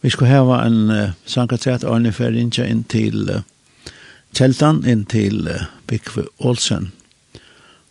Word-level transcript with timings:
Vi 0.00 0.10
skal 0.10 0.26
hava 0.26 0.62
en 0.64 0.90
uh, 0.90 1.10
sangkatsett 1.28 1.84
Arne 1.84 2.12
Ferinja 2.12 2.64
inn 2.64 2.84
til 2.88 3.28
uh, 3.28 3.42
Kjeltan, 4.32 4.80
inn 4.88 5.04
til 5.04 5.44
uh, 5.48 5.66
Bikve 5.90 6.24
Olsen. 6.38 6.92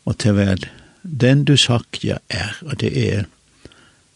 Og 0.10 0.18
til 0.18 0.34
hver, 0.34 0.66
Den 1.04 1.46
du 1.46 1.56
sagt 1.58 2.04
ja 2.04 2.18
er, 2.30 2.58
og 2.66 2.80
det 2.82 2.92
er 2.98 3.26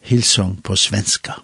Hilsong 0.02 0.58
på 0.64 0.76
svenska. 0.76 1.38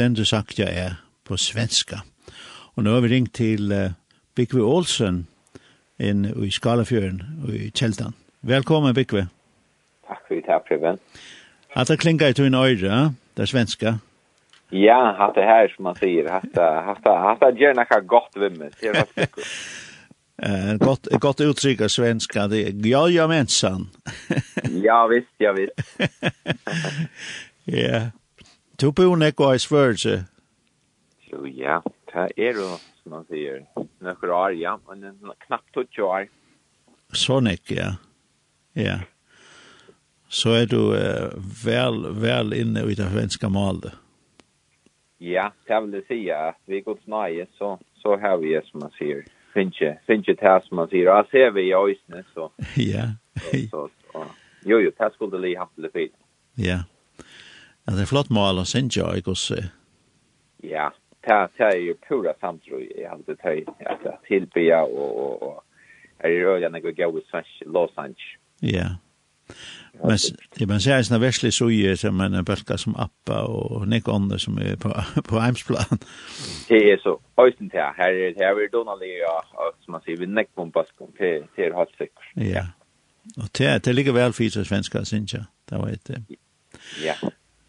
den 0.00 0.14
du 0.14 0.24
sagt 0.24 0.58
jag 0.58 0.68
är 0.68 0.94
på 1.28 1.36
svenska. 1.36 2.02
Och 2.74 2.84
nu 2.84 2.90
har 2.90 3.00
vi 3.00 3.08
ringt 3.08 3.32
till 3.32 3.72
uh, 3.72 3.90
Bikve 4.34 4.60
Olsen 4.60 5.26
in 5.98 6.44
i 6.44 6.50
Skalafjörn 6.50 7.42
och 7.44 7.54
i 7.54 7.70
Kjeltan. 7.74 8.12
Välkommen 8.40 8.94
Bikve. 8.94 9.26
Tack 10.06 10.28
för 10.28 10.34
det 10.34 10.46
här, 10.46 10.58
Preben. 10.58 10.98
Att 11.74 11.88
det 11.88 11.96
klingar 11.96 12.28
i 12.28 12.34
tog 12.34 12.54
öra, 12.54 13.14
det 13.34 13.46
svenska. 13.46 13.98
Ja, 14.70 15.14
hatt 15.18 15.34
det 15.34 15.42
här 15.42 15.68
som 15.68 15.82
man 15.82 15.94
säger. 15.94 16.28
Hatt 16.28 17.40
det 17.40 17.60
gärna 17.60 17.84
kan 17.84 18.06
gott 18.06 18.32
vimmet. 18.36 18.74
Eh 20.42 20.74
gott 20.74 21.06
gott 21.06 21.40
uttryck 21.40 21.80
av 21.80 21.88
svenska 21.88 22.46
det 22.48 22.86
ja 22.86 23.08
ja 23.08 23.28
mensan. 23.28 23.88
ja 24.82 25.06
visst, 25.06 25.34
ja 25.38 25.52
visst. 25.52 25.72
Ja. 27.64 28.10
Du 28.80 28.92
bor 28.92 29.16
nekko 29.16 29.50
i 29.52 29.58
svørelse? 29.60 30.22
Jo, 31.28 31.44
ja. 31.44 31.80
Det 32.12 32.30
er 32.36 32.56
jo, 32.56 32.68
som 33.02 33.12
man 33.12 33.24
sier, 33.28 33.58
nekker 34.00 34.30
år, 34.32 34.54
ja. 34.56 34.78
Men 34.88 35.02
det 35.02 35.10
er 35.10 35.34
knappt 35.44 35.76
20 35.76 36.04
år. 36.06 36.28
Så 37.12 37.40
nek, 37.44 37.60
ja. 37.70 37.90
Ja. 38.74 38.94
Så 40.28 40.54
er 40.62 40.70
du 40.70 40.94
uh, 40.94 41.28
vel, 41.64 42.06
vel 42.22 42.56
inne 42.56 42.86
i 42.88 42.96
det 42.96 43.10
svenska 43.10 43.50
malet. 43.52 43.98
Ja, 45.20 45.50
det 45.68 45.80
vil 45.84 45.98
jeg 45.98 46.06
si 46.08 46.20
at 46.32 46.56
vi 46.64 46.80
går 46.80 46.96
snøye, 47.04 47.44
så, 47.58 47.74
så 48.00 48.16
har 48.16 48.38
vi 48.40 48.54
det 48.54 48.62
som 48.70 48.80
man 48.86 48.94
sier. 48.96 49.26
Finche, 49.52 49.98
finche 50.08 50.32
det 50.32 50.54
som 50.64 50.80
man 50.80 50.88
sier. 50.88 51.10
Og 51.12 51.28
ser 51.28 51.52
vi 51.52 51.66
i 51.68 51.76
øynene, 51.76 52.24
så. 52.32 52.48
Ja. 52.94 53.10
så, 53.44 53.60
så, 53.74 53.84
så. 54.08 54.24
Jo, 54.64 54.80
jo, 54.80 54.96
det 54.96 55.12
skulle 55.18 55.42
li 55.44 55.52
haft 55.60 55.76
det 55.76 55.92
fint. 55.92 56.16
Ja. 56.56 56.80
Yeah. 56.80 56.88
Ja, 57.86 57.94
det 57.96 58.04
er 58.04 58.10
flott 58.10 58.30
mål 58.30 58.62
å 58.62 58.66
synes 58.68 58.96
jeg, 58.96 59.22
ikke 59.22 59.34
også? 59.34 59.60
Ja, 60.64 60.90
det 61.26 61.66
er 61.66 61.76
jo 61.80 61.96
pura 62.08 62.34
samtro 62.40 62.80
i 62.80 63.04
alt 63.08 63.26
det 63.26 63.38
tøy, 63.42 63.64
at 63.86 64.02
det 64.04 64.16
tilbya 64.28 64.84
og 64.84 65.42
og. 65.48 65.62
er 66.20 66.34
i 66.36 66.42
røyene 66.44 66.76
jeg 66.76 66.96
går 66.96 67.18
i 67.18 67.22
svensk 67.30 67.62
låsansk. 67.66 68.26
Ja, 68.62 68.88
men 70.04 70.18
det 70.58 70.68
man 70.68 70.80
ser 70.80 71.02
sånne 71.02 71.20
verslige 71.20 71.52
suger 71.52 71.96
som 71.98 72.20
en 72.24 72.36
bølka 72.46 72.76
som 72.80 72.94
appa 73.00 73.42
og 73.50 73.86
nek 73.90 74.08
ånder 74.08 74.38
som 74.40 74.58
er 74.62 74.76
på, 74.80 74.92
på 75.28 75.40
Eimsplan. 75.40 76.02
Det 76.68 76.80
er 76.92 77.00
så, 77.02 77.16
høysen 77.38 77.70
til 77.70 77.80
her, 77.80 77.92
her 77.98 78.50
er 78.50 78.54
vi 78.58 79.10
ja, 79.18 79.34
som 79.84 79.96
man 79.96 80.04
sier, 80.04 80.20
vi 80.20 80.26
nek 80.26 80.48
på 80.54 80.68
baskom, 80.74 81.10
det 81.18 81.48
er 81.56 81.76
helt 81.76 81.96
sikkert. 81.98 82.30
Ja, 82.36 82.66
og 83.36 83.50
det 83.58 83.88
er 83.88 83.92
likevel 83.92 84.32
fyrt 84.32 84.60
svenska, 84.66 85.04
synes 85.04 85.34
jeg, 85.34 85.44
det 85.70 85.78
var 85.78 85.88
et... 85.88 86.10
Ja, 87.02 87.16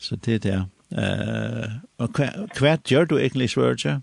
Så 0.02 0.18
det 0.18 0.40
er 0.40 0.46
det. 0.46 0.60
Uh, 0.92 1.68
og 2.02 2.18
hva, 2.18 2.28
hva 2.58 2.76
gjør 2.90 3.06
du 3.08 3.18
egentlig, 3.22 3.52
Svørge? 3.54 4.00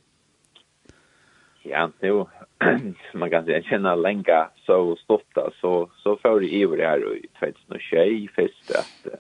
Ja, 1.67 1.89
det 2.01 2.09
er 2.09 2.15
jo, 2.15 2.29
man 3.21 3.33
kan 3.33 3.45
si, 3.45 3.53
jeg 3.53 3.67
kjenner 3.69 3.99
lenge 3.99 4.39
så 4.65 4.79
stått 5.03 5.41
så, 5.59 5.73
så 6.01 6.15
får 6.23 6.47
jeg 6.47 6.63
iver 6.63 6.85
her 6.87 7.03
i 7.13 7.27
2021 7.43 8.31
først 8.37 8.73
at 8.79 9.11
uh, 9.11 9.19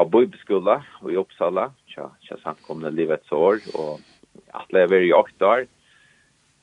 av 0.00 0.08
bøybeskola 0.10 0.80
og 1.02 1.12
i 1.12 1.18
Uppsala, 1.20 1.68
tja, 1.92 2.08
tja 2.24 2.38
samkomne 2.40 2.92
livets 2.94 3.30
år, 3.36 3.60
og 3.76 4.00
atle 4.56 4.84
jeg 4.84 4.92
var 4.92 5.06
i 5.06 5.14
åtte 5.16 5.52
år, 5.54 5.66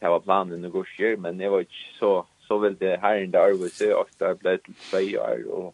det 0.01 0.13
var 0.13 0.25
planen 0.25 0.65
å 0.65 0.73
gå 0.73 0.83
skjer, 0.93 1.17
men 1.21 1.39
jeg 1.41 1.53
var 1.53 1.65
ikke 1.65 1.83
så, 1.99 2.11
så 2.47 2.59
veldig 2.65 2.97
her 3.03 3.21
enn 3.21 3.33
det 3.33 3.43
arbeidet, 3.43 3.93
åtte 3.93 4.31
år 4.31 4.39
ble 4.41 4.57
til 4.65 4.77
tve 4.87 5.03
år, 5.21 5.43
og 5.53 5.67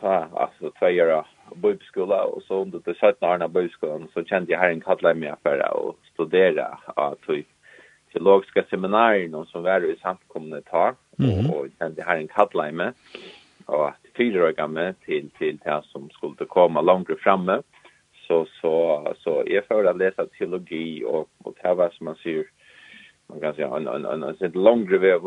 ta 0.00 0.26
alltså 0.34 0.70
tvåa 0.70 1.24
bibelskola 1.54 2.24
och 2.24 2.42
så 2.42 2.62
under 2.62 2.80
det 2.84 2.94
sjätte 2.94 3.26
året 3.26 3.42
av 3.42 3.52
bibelskolan 3.52 4.08
så 4.14 4.24
kände 4.24 4.52
jag 4.52 4.58
här 4.58 4.70
en 4.70 4.80
kallade 4.80 5.14
mig 5.14 5.34
för 5.42 5.76
och 5.76 5.96
studera 6.12 6.78
att 6.96 7.20
typ 7.20 7.46
teologiska 8.12 8.64
seminarier 8.70 9.28
någon 9.28 9.46
som 9.46 9.62
var 9.62 9.84
i 9.84 9.96
samkomne 10.02 10.60
ta 10.60 10.94
mm. 11.18 11.50
och 11.50 11.66
kände 11.78 12.02
här 12.02 12.16
en 12.16 12.28
kallade 12.28 12.72
mig 12.72 12.92
och 13.66 13.88
att 13.88 13.94
fyra 14.16 14.44
år 14.44 14.52
gamla 14.52 14.92
till 14.92 15.30
till 15.38 15.58
det 15.64 15.82
som 15.84 16.10
skulle 16.10 16.46
komma 16.48 16.80
längre 16.80 17.16
framme 17.16 17.62
så 18.26 18.46
så 18.60 19.14
så 19.18 19.46
är 19.46 19.60
för 19.60 19.84
att 19.84 19.96
läsa 19.96 20.26
teologi 20.26 21.04
och 21.04 21.28
och 21.38 21.54
det 21.62 21.74
var 21.74 21.90
som 21.90 22.04
man 22.04 22.14
ser 22.14 22.44
man 23.26 23.40
kan 23.40 23.54
säga 23.54 23.76
en 23.76 23.86
en 23.88 24.04
en, 24.04 24.04
en, 24.04 24.22
en, 24.22 24.36
en 24.40 24.62
längre 24.62 24.98
väg 24.98 25.24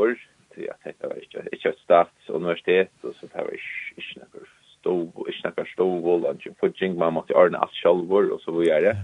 att 0.57 0.93
det 0.99 1.07
var 1.07 1.23
inte 1.23 1.49
inte 1.51 1.69
ett 1.69 1.79
statsuniversitet 1.79 2.91
och 3.01 3.15
så 3.15 3.27
det 3.33 3.37
var 3.37 3.51
inte 3.51 4.19
några 4.19 4.47
stov 4.79 5.11
inte 5.27 5.49
några 5.49 5.65
stov 5.65 6.07
och 6.07 6.21
lunch 6.21 6.47
och 6.47 6.57
fudging 6.59 6.97
man 6.97 7.13
måste 7.13 7.33
ordna 7.33 7.57
allt 7.57 7.73
själv 7.73 8.13
och 8.13 8.41
så 8.41 8.51
vidare 8.51 8.95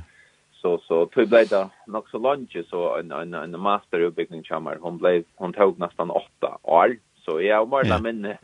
så 0.51 0.77
så 0.77 1.05
tog 1.05 1.29
blev 1.29 1.47
det 1.47 1.69
nog 1.87 2.09
så 2.09 2.17
lunch 2.17 2.57
så 2.69 2.97
en 2.97 3.11
en 3.11 3.33
en 3.33 3.59
master 3.59 3.99
i 3.99 4.03
utbildning 4.03 4.43
chamar 4.43 4.77
hon 4.81 4.97
blev 4.97 5.23
hon 5.35 5.53
tog 5.53 5.79
nästan 5.79 6.09
8 6.09 6.57
år. 6.63 6.97
Så 7.25 7.41
jag 7.41 7.69
var 7.69 7.83
där 7.83 7.99
men 8.01 8.35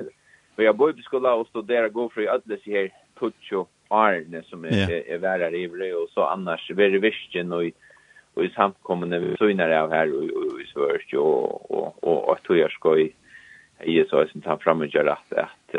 jag 0.64 0.76
bodde 0.76 1.00
i 1.00 1.04
skolan 1.04 1.40
och 1.40 1.48
studerade 1.48 1.90
gå 1.90 2.10
för 2.10 2.22
i 2.22 2.28
ödles 2.28 2.66
här 2.66 2.90
tutcho 3.20 3.66
Arne 3.88 4.44
som 4.44 4.66
är 4.66 4.74
yeah. 4.74 5.14
är 5.14 5.18
värre 5.18 5.58
i 5.58 5.94
och 5.94 6.10
så 6.10 6.24
annars 6.24 6.72
är 6.72 6.76
det 6.76 7.00
visst 7.00 7.36
och 7.54 7.64
och 8.38 8.46
i 8.46 8.50
samkommande 8.50 9.20
vi 9.20 9.38
såg 9.38 9.56
när 9.56 9.78
av 9.78 9.92
här 9.92 10.14
och 10.14 10.62
i 10.62 10.66
svörst 10.74 11.14
och 11.14 11.72
och 11.72 12.04
och 12.04 12.34
att 12.34 12.58
jag 12.58 12.72
ska 12.72 12.98
i 13.00 13.14
i 13.84 14.06
så 14.10 14.28
som 14.28 14.42
tar 14.42 14.58
fram 14.58 14.82
och 14.82 14.88
göra 14.88 15.14
att 15.14 15.34
att 15.34 15.76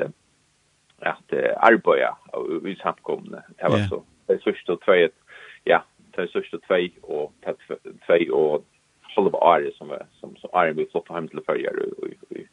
att 1.00 1.32
arbeta 1.56 2.16
i 2.68 2.76
samkommande 2.76 3.42
det 3.56 3.68
var 3.68 3.88
så 3.88 4.02
det 4.26 4.32
är 4.32 4.38
sörst 4.38 4.66
två 4.66 5.08
ja 5.64 5.84
det 6.10 6.22
är 6.22 6.26
sörst 6.26 6.54
och 6.54 6.62
två 6.62 6.88
och 7.02 7.32
två 8.06 8.34
och 8.34 8.64
halv 9.16 9.34
år 9.34 9.70
som 9.78 9.92
som 10.20 10.36
som 10.36 10.50
är 10.52 10.72
vi 10.72 10.86
flott 10.86 11.08
hem 11.08 11.28
till 11.28 11.40
förra 11.46 11.58
i 11.58 12.38
i 12.38 12.46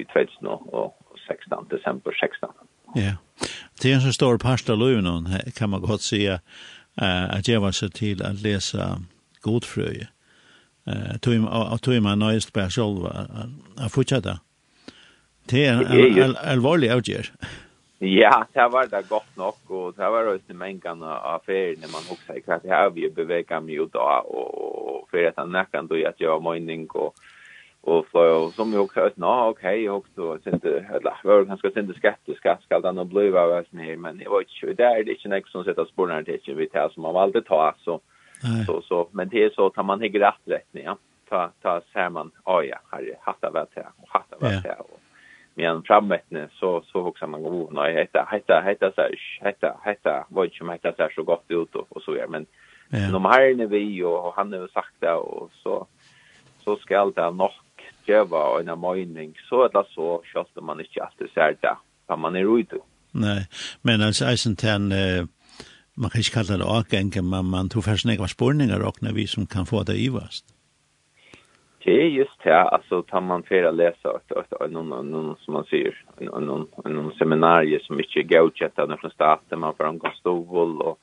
i 0.00 0.04
2000 0.04 0.46
och 0.46 1.18
16 1.28 1.66
december 1.70 2.12
16 2.20 2.50
Ja. 2.94 3.16
Det 3.82 3.90
är 3.90 3.94
en 3.94 4.00
så 4.00 4.12
stor 4.12 4.38
pasta 4.38 4.74
lönen 4.74 5.28
kan 5.54 5.70
man 5.70 5.80
gott 5.80 6.02
säga 6.02 6.40
uh, 7.02 7.36
at 7.36 7.48
jeg 7.48 7.74
seg 7.74 7.92
till 7.94 8.22
att 8.22 8.42
läsa 8.42 9.00
godfröje. 9.40 10.08
Eh 10.86 11.16
tog 11.20 11.34
jag 11.34 11.82
tog 11.82 12.02
man 12.02 12.18
nöjst 12.18 12.52
på 12.52 12.70
selv 12.70 13.06
att 13.76 13.92
fortsätta. 13.92 14.40
Det 15.46 15.66
är 15.66 16.24
en 16.24 16.36
allvarlig 16.36 16.90
avgör. 16.90 17.26
Ja, 17.98 18.46
det 18.52 18.68
var 18.68 18.86
det 18.86 19.08
godt 19.08 19.36
nok, 19.36 19.58
og 19.70 19.94
det 19.96 20.08
var 20.10 20.26
også 20.28 20.54
mengene 20.54 21.06
av 21.06 21.44
ferien 21.46 21.80
når 21.80 21.92
man 21.92 22.08
også 22.10 22.34
sier 22.34 22.56
at 22.56 22.64
jeg 22.68 22.90
vil 22.96 23.12
bevege 23.14 23.60
meg 23.64 23.80
ut 23.80 23.94
av, 23.96 24.26
og 24.28 25.06
for 25.08 25.28
at 25.28 25.38
han 25.38 25.54
nekker 25.54 25.86
du 25.88 25.94
at 26.02 26.20
jeg 26.20 26.28
har 26.28 26.42
mening 26.42 26.84
og 26.90 27.14
Och 27.86 28.06
så 28.12 28.50
som 28.50 28.72
jag 28.72 28.82
också 28.82 29.00
att 29.00 29.16
nå 29.16 29.48
okej 29.50 29.84
jeg 29.84 30.02
sen 30.44 30.58
det 30.62 30.86
eller 30.94 31.16
var 31.24 31.44
ganska 31.44 31.70
sen 31.70 31.86
det 31.86 31.94
skatte 31.94 32.34
skatt 32.34 32.62
ska 32.62 32.80
den 32.80 33.08
bli 33.08 33.28
av 33.28 33.50
oss 33.50 33.66
her 33.72 33.96
men 33.96 34.18
det 34.18 34.28
var 34.28 34.44
ju 34.46 34.74
där 34.74 35.04
det 35.04 35.10
er 35.10 35.14
ikke 35.14 35.28
noe 35.28 35.42
som 35.52 35.64
sitter 35.64 35.84
spåra 35.84 36.22
til 36.24 36.34
ikke 36.34 36.54
vi 36.56 36.66
tar 36.66 36.88
som 36.88 37.02
man 37.02 37.14
valgte 37.14 37.42
ta 37.42 37.74
så 37.84 38.00
så 38.66 38.80
så 38.82 39.08
men 39.12 39.28
det 39.28 39.44
är 39.44 39.50
så 39.50 39.68
tar 39.68 39.82
man 39.82 40.02
ikke 40.02 40.18
rett 40.18 40.48
rett 40.48 40.68
ja. 40.72 40.96
Ta 41.28 41.50
ta 41.62 41.80
ser 41.92 42.08
man 42.08 42.32
å 42.46 42.62
ja 42.64 42.78
har 42.90 43.04
hatta 43.20 43.50
vart 43.50 43.76
här 43.76 43.84
hatt 43.84 44.08
hatta 44.08 44.36
det 44.40 44.68
här 44.68 44.80
og 44.80 45.00
men 45.54 45.82
framåt 45.82 46.50
så 46.60 46.82
så 46.92 47.06
också 47.06 47.26
man 47.26 47.42
går 47.42 47.70
nej 47.70 47.94
heter 47.94 48.24
heter 48.32 48.62
heter 48.62 48.92
så 48.96 49.08
heter 49.44 49.74
heter 49.84 50.24
vad 50.28 50.52
som 50.52 50.70
heter 50.70 50.94
så 50.96 51.08
så 51.14 51.22
gott 51.22 51.50
ut 51.50 51.76
och 51.76 52.02
så 52.02 52.12
vidare 52.12 52.28
men 52.28 52.46
de 53.12 53.24
här 53.24 53.42
är 53.42 53.66
vi 53.66 54.02
och 54.02 54.34
han 54.36 54.52
har 54.52 54.68
sagt 54.68 55.00
det 55.00 55.12
och 55.12 55.50
så 55.62 55.86
så 56.64 56.76
ska 56.76 56.98
allt 56.98 57.16
det 57.16 57.30
nog 57.30 57.50
geva 58.06 58.44
en 58.60 58.72
mening 58.80 59.34
så 59.48 59.66
eller 59.68 59.86
så 59.94 60.18
schysst 60.30 60.62
man 60.62 60.80
ikke 60.80 61.02
alltid 61.04 61.32
ser 61.34 61.56
det 61.62 61.76
hva 62.06 62.16
man 62.20 62.36
er 62.36 62.48
ute. 62.48 62.82
Nei, 63.14 63.44
men 63.82 64.02
altså 64.02 64.26
eisen 64.28 64.56
til 64.56 64.74
en 64.74 65.28
man 65.96 66.10
kan 66.10 66.20
ikke 66.20 66.34
kalla 66.34 66.58
det 66.58 66.66
avgenge, 66.66 67.22
men 67.22 67.50
man 67.50 67.68
tog 67.70 67.84
først 67.86 68.06
nekva 68.06 68.26
spårningar 68.26 68.82
og 68.82 68.98
når 69.02 69.14
vi 69.14 69.26
som 69.30 69.46
kan 69.46 69.66
få 69.66 69.84
det 69.86 69.98
ivast. 70.02 70.44
Det 71.84 71.94
er 72.02 72.08
just 72.08 72.38
det, 72.44 72.56
altså 72.72 73.02
tar 73.10 73.20
man 73.20 73.44
fyrir 73.44 73.68
å 73.68 73.72
någon, 74.72 74.92
noen, 75.10 75.34
som 75.44 75.58
man 75.58 75.66
sier, 75.68 75.92
noen, 76.20 76.64
noen 76.80 77.10
seminarier 77.18 77.82
som 77.84 78.00
ikke 78.00 78.22
er 78.22 78.30
gautjett 78.30 78.74
från 78.74 78.88
noen 78.88 79.12
staten, 79.12 79.60
man 79.60 79.76
får 79.76 79.90
en 79.90 79.98
god 80.00 80.16
stovål 80.22 80.72
og 80.80 80.96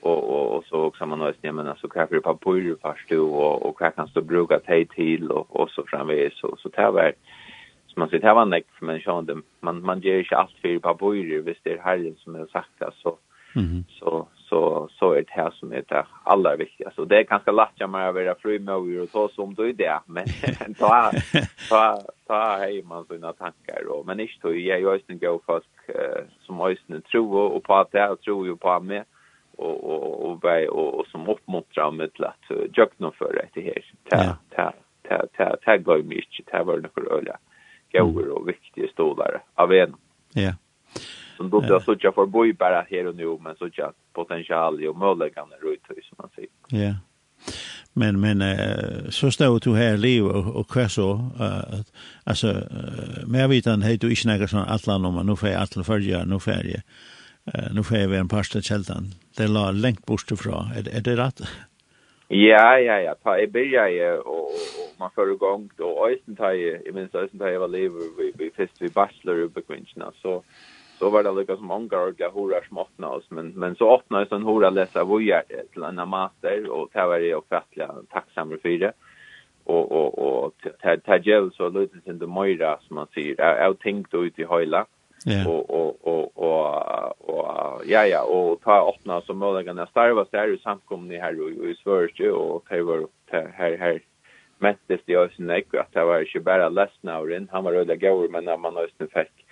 och 0.00 0.30
och 0.30 0.56
och 0.56 0.64
så 0.64 0.76
också 0.82 1.06
man 1.06 1.20
har 1.20 1.32
stämmen 1.32 1.68
alltså 1.68 1.88
kanske 1.88 2.20
på 2.20 2.34
papper 2.34 2.76
fast 2.82 3.12
och 3.12 3.66
och 3.66 3.78
kan 3.96 4.08
stå 4.08 4.20
bruka 4.20 4.58
tej 4.58 4.86
till 4.86 5.30
och 5.30 5.60
och 5.60 5.70
så 5.70 5.82
framme 5.86 6.30
så 6.34 6.56
så 6.58 6.68
tar 6.68 6.92
väl 6.92 7.12
som 7.86 8.00
man 8.00 8.08
säger 8.08 8.24
här 8.24 8.34
var 8.34 8.42
en 8.42 8.62
men 8.80 9.00
så, 9.00 9.42
man 9.60 9.82
man 9.82 10.00
ger 10.00 10.16
ju 10.16 10.24
allt 10.30 10.58
för 10.62 10.78
papper 10.78 11.42
visst 11.42 11.60
det 11.64 11.72
är 11.72 11.78
herren 11.78 12.16
som 12.18 12.34
har 12.34 12.46
sagt 12.46 12.82
alltså 12.82 13.16
Mm. 13.56 13.84
Så 13.98 14.28
så 14.34 14.88
så 14.98 15.12
är 15.12 15.16
det 15.16 15.30
här 15.30 15.50
som 15.50 15.72
är 15.72 15.84
det 15.88 16.06
allra 16.24 16.56
viktigaste. 16.56 17.04
Det 17.04 17.18
är 17.18 17.24
ganska 17.24 17.52
lätt 17.52 17.68
jag 17.74 17.90
menar 17.90 18.12
vara 18.12 18.34
fri 18.34 18.58
med 18.58 18.74
och 18.74 19.10
ta 19.12 19.28
som 19.28 19.54
du 19.54 19.68
är 19.68 19.72
det. 19.72 20.00
Men 20.06 20.24
ta 20.78 21.12
ta 21.68 22.02
ta 22.26 22.56
hej 22.58 22.82
man 22.82 23.04
sina 23.04 23.32
tankar 23.32 23.82
då. 23.86 24.02
Men 24.06 24.20
inte 24.20 24.34
då 24.42 24.54
jag 24.54 24.78
är 24.78 24.78
ju 24.78 24.94
inte 24.94 25.26
gå 25.26 25.40
fast 25.46 25.66
som 26.40 26.60
ösnen 26.60 27.02
tror 27.02 27.52
och 27.52 27.64
på 27.64 27.74
att 27.74 27.88
jag 27.92 28.20
tror 28.20 28.46
ju 28.46 28.56
på 28.56 28.80
mig 28.80 29.04
och 29.60 29.84
och 29.84 30.30
och 30.30 30.42
vad 30.42 30.68
och, 30.68 31.00
och 31.00 31.06
som 31.06 31.28
uppmuntrar 31.28 31.90
med 31.90 32.12
till 32.12 32.24
att 32.24 32.76
jagna 32.76 33.10
för 33.10 33.48
det 33.54 33.60
här. 33.60 33.84
Ta 34.10 34.36
ta 34.56 34.72
ta 35.08 35.26
ta 35.36 35.56
ta 35.64 35.76
gå 35.76 35.98
mycket 35.98 36.46
ta 36.46 36.64
var 36.64 36.78
det 36.78 36.88
för 36.94 37.12
öla. 37.18 37.36
Gåvor 37.92 38.28
och 38.28 38.48
viktiga 38.48 38.88
stolar 38.88 39.42
av 39.54 39.72
en. 39.72 39.94
Ja. 40.32 40.52
Som 41.36 41.50
då 41.50 41.60
då 41.60 41.80
så 41.80 41.96
jag 42.00 42.14
för 42.14 42.26
boy 42.26 42.52
bara 42.52 42.86
här 42.90 43.06
och 43.06 43.14
nu 43.14 43.38
men 43.40 43.56
så 43.56 43.68
jag 43.72 43.92
potential 44.12 44.86
och 44.86 44.96
möjligheten 44.96 45.44
runt 45.62 45.86
som 45.86 46.16
man 46.18 46.28
säger. 46.34 46.50
Ja. 46.68 46.94
Men 47.92 48.20
men 48.20 48.42
så 49.12 49.30
stod 49.30 49.62
du 49.62 49.76
här 49.76 49.96
liv 49.96 50.24
och 50.24 50.56
och 50.56 50.68
kvar 50.68 50.88
så 50.88 51.30
alltså 52.24 52.46
mer 53.26 53.48
vitan 53.48 53.82
hej 53.82 53.96
du 53.98 54.10
inte 54.10 54.28
några 54.28 54.48
sån 54.48 54.60
atlan 54.60 55.04
om 55.04 55.26
nu 55.26 55.36
får 55.36 55.48
jag 55.48 55.68
för 55.68 55.98
jag 55.98 56.28
nu 56.28 56.40
för 56.40 56.50
jag 56.50 56.82
Uh, 57.54 57.74
nu 57.74 57.82
får 57.82 57.96
jag 57.96 58.14
en 58.14 58.28
parsta 58.28 58.60
källan. 58.60 59.04
Det 59.36 59.48
la 59.48 59.70
längt 59.70 60.06
bort 60.06 60.30
ifrån. 60.30 60.64
Är, 60.76 60.96
är 60.96 61.00
det 61.00 61.16
rätt? 61.16 61.40
Ja, 62.28 62.78
ja, 62.78 63.00
ja. 63.00 63.14
Ta 63.22 63.38
i 63.38 63.46
början 63.46 64.18
och, 64.18 64.46
och 64.46 64.98
man 64.98 65.10
får 65.14 65.32
igång 65.32 65.70
då. 65.76 66.06
Östen 66.06 66.36
tar 66.36 66.52
i, 66.52 66.82
jag 66.84 66.94
minns 66.94 67.14
östen 67.14 67.38
tar 67.38 67.48
ju 67.48 67.58
var 67.58 67.68
lever 67.68 68.00
vi, 68.18 68.32
vi 68.38 68.50
fest 68.50 68.82
vi 68.82 68.88
bachelor 68.88 69.38
uppe 69.38 69.62
kvinnorna. 69.62 70.12
Så, 70.22 70.42
så 70.98 71.10
var 71.10 71.22
det 71.22 71.32
lika 71.32 71.56
som 71.56 71.66
många 71.66 72.02
ordliga 72.02 72.28
horar 72.28 72.64
som 72.68 72.78
öppnade 72.78 73.16
oss. 73.16 73.24
Men, 73.28 73.48
men 73.48 73.74
så 73.76 73.94
öppnade 73.94 74.26
jag 74.30 74.36
en 74.36 74.46
hora 74.46 74.70
läsa 74.70 75.04
vojar 75.04 75.42
till 75.72 75.82
en 75.82 76.08
master 76.08 76.70
och 76.70 76.88
det 76.92 77.06
var 77.06 77.18
det 77.18 77.34
uppfattliga 77.34 77.94
tacksamma 78.10 78.56
för 78.62 78.78
det 78.78 78.92
och 79.64 79.92
och 79.92 80.44
och 80.44 80.54
ta 80.82 80.96
ta 80.96 81.18
gel 81.18 81.50
så 81.52 81.68
lutet 81.68 82.20
det 82.20 82.26
möjra 82.26 82.78
som 82.80 82.96
man 82.96 83.06
säger 83.14 83.34
jag 83.38 83.78
tänkte 83.78 84.16
ut 84.16 84.38
i 84.38 84.46
hela 84.50 84.86
Yeah. 85.26 85.46
Och 85.46 85.70
och 85.70 86.08
och 86.08 86.38
och 86.38 87.30
och 87.30 87.82
ja 87.86 88.06
ja 88.06 88.22
och 88.22 88.60
ta 88.60 88.88
öppna 88.88 89.20
så 89.20 89.34
möjligen 89.34 89.76
när 89.76 89.86
starva 89.86 90.24
så 90.24 90.36
är 90.36 90.46
ju 90.46 90.58
samkomna 90.58 91.14
här 91.14 91.42
och 91.42 91.50
i 91.50 91.74
Sverige 91.82 92.30
och 92.30 92.64
ta 92.68 92.82
var 92.82 93.06
här 93.52 93.76
här 93.76 94.02
mättes 94.58 95.00
det 95.04 95.12
ju 95.12 95.28
sen 95.36 95.50
att 95.50 95.92
det 95.92 96.04
var 96.04 96.26
ju 96.34 96.40
bara 96.40 96.68
ledsna 96.68 97.18
och 97.18 97.28
den 97.28 97.48
han 97.52 97.64
var 97.64 97.72
öde 97.72 97.96
gåor 97.96 98.28
men 98.28 98.44
när 98.44 98.56
man 98.56 98.74
nästan 98.74 99.08
fick 99.08 99.46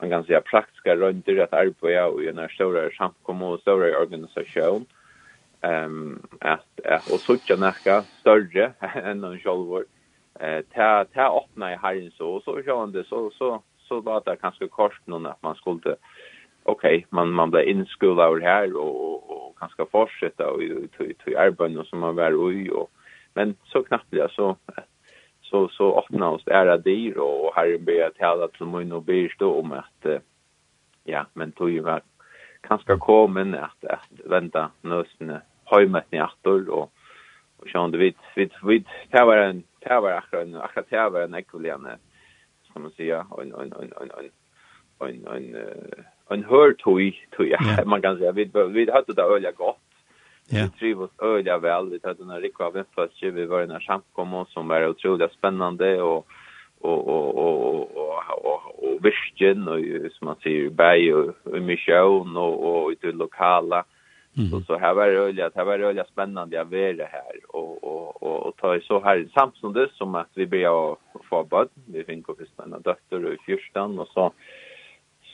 man 0.00 0.10
kan 0.10 0.24
säga 0.24 0.40
praktiska 0.40 0.96
runder 0.96 1.38
att 1.38 1.52
arbeta 1.52 2.06
och 2.06 2.22
i 2.22 2.28
en 2.28 2.48
stora 2.48 2.90
samkomna 2.90 3.46
och 3.46 3.60
stora 3.60 3.98
organisation. 3.98 4.86
Ehm 5.60 6.22
att 6.40 6.80
och 7.12 7.20
söka 7.20 7.56
näka 7.56 8.02
större 8.20 8.72
än 8.94 9.20
någon 9.20 9.38
själv 9.38 9.84
eh 10.40 10.60
ta 10.74 11.04
ta 11.14 11.38
öppna 11.38 11.72
i 11.72 11.76
herren 11.76 12.10
så 12.10 12.40
så 12.40 12.62
sjönde 12.62 13.04
så 13.04 13.30
så 13.30 13.62
så 13.88 14.00
var 14.00 14.22
det 14.24 14.36
kanske 14.36 14.68
kort 14.68 15.06
någon 15.06 15.26
att 15.26 15.42
man 15.42 15.54
skulle 15.54 15.96
okej, 16.62 16.96
okay, 16.96 17.04
man 17.10 17.30
man 17.30 17.50
blev 17.50 17.68
inskolad 17.68 18.42
här 18.42 18.76
och 18.76 19.30
och 19.30 19.58
kanske 19.58 19.86
fortsätta 19.86 20.50
och 20.50 20.60
till 20.96 21.14
till 21.24 21.36
arbete 21.36 21.84
som 21.84 21.98
man 21.98 22.16
var 22.16 22.52
i 22.52 22.70
och 22.70 22.90
men 23.34 23.56
så 23.64 23.82
knappt 23.82 24.10
det 24.10 24.30
så 24.32 24.56
så 25.42 25.68
så 25.68 25.98
öppna 25.98 26.30
oss 26.30 26.46
ära 26.46 26.76
dyr 26.76 27.16
och 27.16 27.52
här 27.56 27.78
be 27.78 28.06
att 28.06 28.16
tala 28.16 28.48
till 28.48 28.66
mun 28.66 28.92
och 28.92 29.02
be 29.02 29.28
stå 29.34 29.60
om 29.60 29.72
att 29.72 30.06
ja, 31.04 31.26
men 31.32 31.52
tog 31.52 31.70
ju 31.70 31.80
var 31.80 32.02
kanske 32.60 32.96
kommen 32.96 33.54
att 33.54 33.84
att 33.84 34.10
vänta 34.24 34.70
nösne 34.80 35.40
hemmet 35.64 36.06
i 36.10 36.20
åter 36.20 36.68
och 36.68 36.92
och 37.56 37.68
sjön 37.68 37.90
det 37.90 37.98
vid 37.98 38.14
vid 38.36 38.52
vid 38.62 38.84
det 39.10 39.24
var 39.24 39.36
en 39.36 39.62
det 39.80 40.00
var 40.00 40.10
akkurat 40.10 40.62
akkurat 40.64 40.90
det 40.90 41.08
var 41.08 41.20
en 41.20 41.34
ekvivalent 41.34 42.00
kan 42.74 42.82
man 42.82 42.90
säga 42.90 43.26
en 43.38 43.52
en 43.52 43.72
en 43.72 43.92
en 44.00 44.10
en 44.18 45.26
en 45.26 45.26
en 45.26 45.56
en 46.30 46.44
hör 46.44 46.72
toy 46.72 47.14
toy 47.36 47.48
ja 47.48 47.84
man 47.86 48.02
kan 48.02 48.18
säga 48.18 48.32
vi 48.32 48.50
vi 48.72 48.90
hade 48.90 49.12
det 49.12 49.22
öliga 49.22 49.52
gott 49.52 49.78
Ja. 50.48 50.62
Vi 50.62 50.78
trivs 50.78 51.10
öliga 51.18 51.58
väl. 51.58 51.90
Vi 51.90 52.00
hade 52.02 52.22
en 52.22 52.40
rikva 52.40 52.70
vänplats. 52.70 53.22
Vi 53.22 53.46
var 53.46 53.60
i 53.60 53.64
en 53.64 53.80
samkomma 53.80 54.46
som 54.46 54.68
var 54.68 54.88
otroligt 54.88 55.32
spännande 55.32 56.02
och 56.02 56.26
och 56.80 57.08
och 57.08 57.38
och 57.38 57.96
och 57.96 58.20
och 58.44 58.84
och 58.84 59.04
visken 59.04 59.68
och 59.68 59.78
som 60.12 60.24
man 60.24 60.36
säger 60.42 60.70
berg 60.70 61.14
och 61.14 61.34
mission 61.62 62.36
och 62.36 62.84
och 62.84 62.92
i 62.92 62.96
det 63.00 63.12
lokala 63.12 63.84
Så 64.50 64.60
så 64.60 64.78
här 64.78 64.94
var 64.94 65.06
det 65.06 65.18
öliga, 65.18 65.50
det 65.54 65.64
var 65.64 65.78
öliga 65.78 66.04
spännande 66.04 66.60
att 66.60 66.70
vara 66.70 67.06
här 67.06 67.36
och 67.48 67.84
och 67.84 68.22
och, 68.22 68.46
och 68.46 68.56
ta 68.56 68.76
i 68.76 68.80
så 68.80 69.00
här 69.00 69.28
samtidigt 69.34 69.74
det 69.74 69.88
som 69.94 70.14
att 70.14 70.30
vi 70.34 70.46
börjar 70.46 70.96
få 71.30 71.44
bad. 71.44 71.68
Vi 71.86 72.04
fick 72.04 72.28
upp 72.28 72.40
spännande 72.52 72.90
dotter 72.90 73.34
i 73.34 73.36
fyrstan 73.46 73.98
och 73.98 74.08
så 74.08 74.32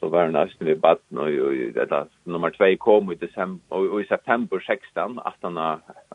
så 0.01 0.09
var 0.09 0.25
det 0.25 0.31
nästan 0.31 0.67
vi 0.67 0.77
bad 0.77 0.99
nu 1.09 1.43
och 1.43 1.53
det 1.89 2.07
nummer 2.25 2.51
2 2.51 2.77
kom 2.79 3.13
i 3.13 3.15
december 3.15 3.91
och 3.93 4.01
i 4.01 4.05
september 4.05 4.61
16 4.67 5.19
18 5.19 5.55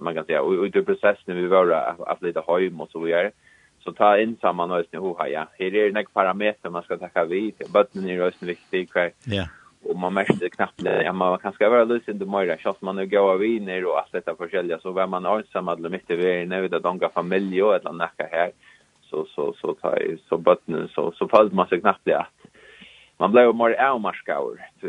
man 0.02 0.16
kan 0.16 0.26
säga 0.26 0.42
och 0.42 0.72
det 0.72 0.84
processen 0.84 1.36
vi 1.36 1.48
var 1.48 1.72
att 2.08 2.22
lite 2.22 2.44
hem 2.48 2.82
och 2.82 2.90
så 2.90 3.00
vidare. 3.00 3.32
Så 3.84 3.92
ta 3.92 4.18
in 4.18 4.38
samman 4.42 4.72
och 4.72 4.86
nu 4.92 5.00
har 5.00 5.28
ja. 5.28 5.48
Här 5.60 5.66
är 5.66 5.72
det 5.72 5.92
några 5.92 6.08
parametrar 6.14 6.72
man 6.72 6.84
ska 6.84 6.98
ta 6.98 7.24
vid. 7.24 7.54
Badden 7.74 8.06
är 8.06 8.14
ju 8.14 8.32
viktig 8.42 8.92
kvar. 8.92 9.12
Ja. 9.26 9.34
Yeah 9.34 9.48
och 9.86 9.98
man 9.98 10.14
märkte 10.14 10.50
knappt 10.50 10.82
ja 10.84 11.14
man 11.14 11.40
kan 11.40 11.54
ska 11.54 11.70
vara 11.70 11.84
lös 11.84 12.10
inte 12.10 12.26
mer 12.26 12.58
schas 12.58 12.82
man 12.82 12.96
nu 12.96 13.06
går 13.08 13.32
av 13.32 13.46
in 13.46 13.86
och 13.86 13.98
allt 14.00 14.12
detta 14.12 14.36
förskälja 14.36 14.80
så 14.80 14.92
var 14.92 15.08
man 15.08 15.26
ensam 15.26 15.68
alla 15.68 15.90
mitt 15.90 16.10
i 16.10 16.16
vägen 16.16 16.50
när 16.50 16.62
det 16.62 16.80
donga 16.80 17.10
familj 17.10 17.64
och 17.64 17.76
ett 17.76 17.86
annat 17.86 18.12
här 18.18 18.52
så 19.02 19.26
så 19.26 19.54
så 19.54 19.74
tar 19.74 20.18
så 20.30 20.38
botten 20.38 20.90
så 20.96 21.12
så 21.12 21.28
fallt 21.28 21.54
man 21.54 21.68
sig 21.68 21.82
knappt 21.82 22.10
att 22.10 22.52
man 23.18 23.32
blev 23.32 23.56
mer 23.56 23.82
avmarskaur 23.82 24.62
så 24.82 24.88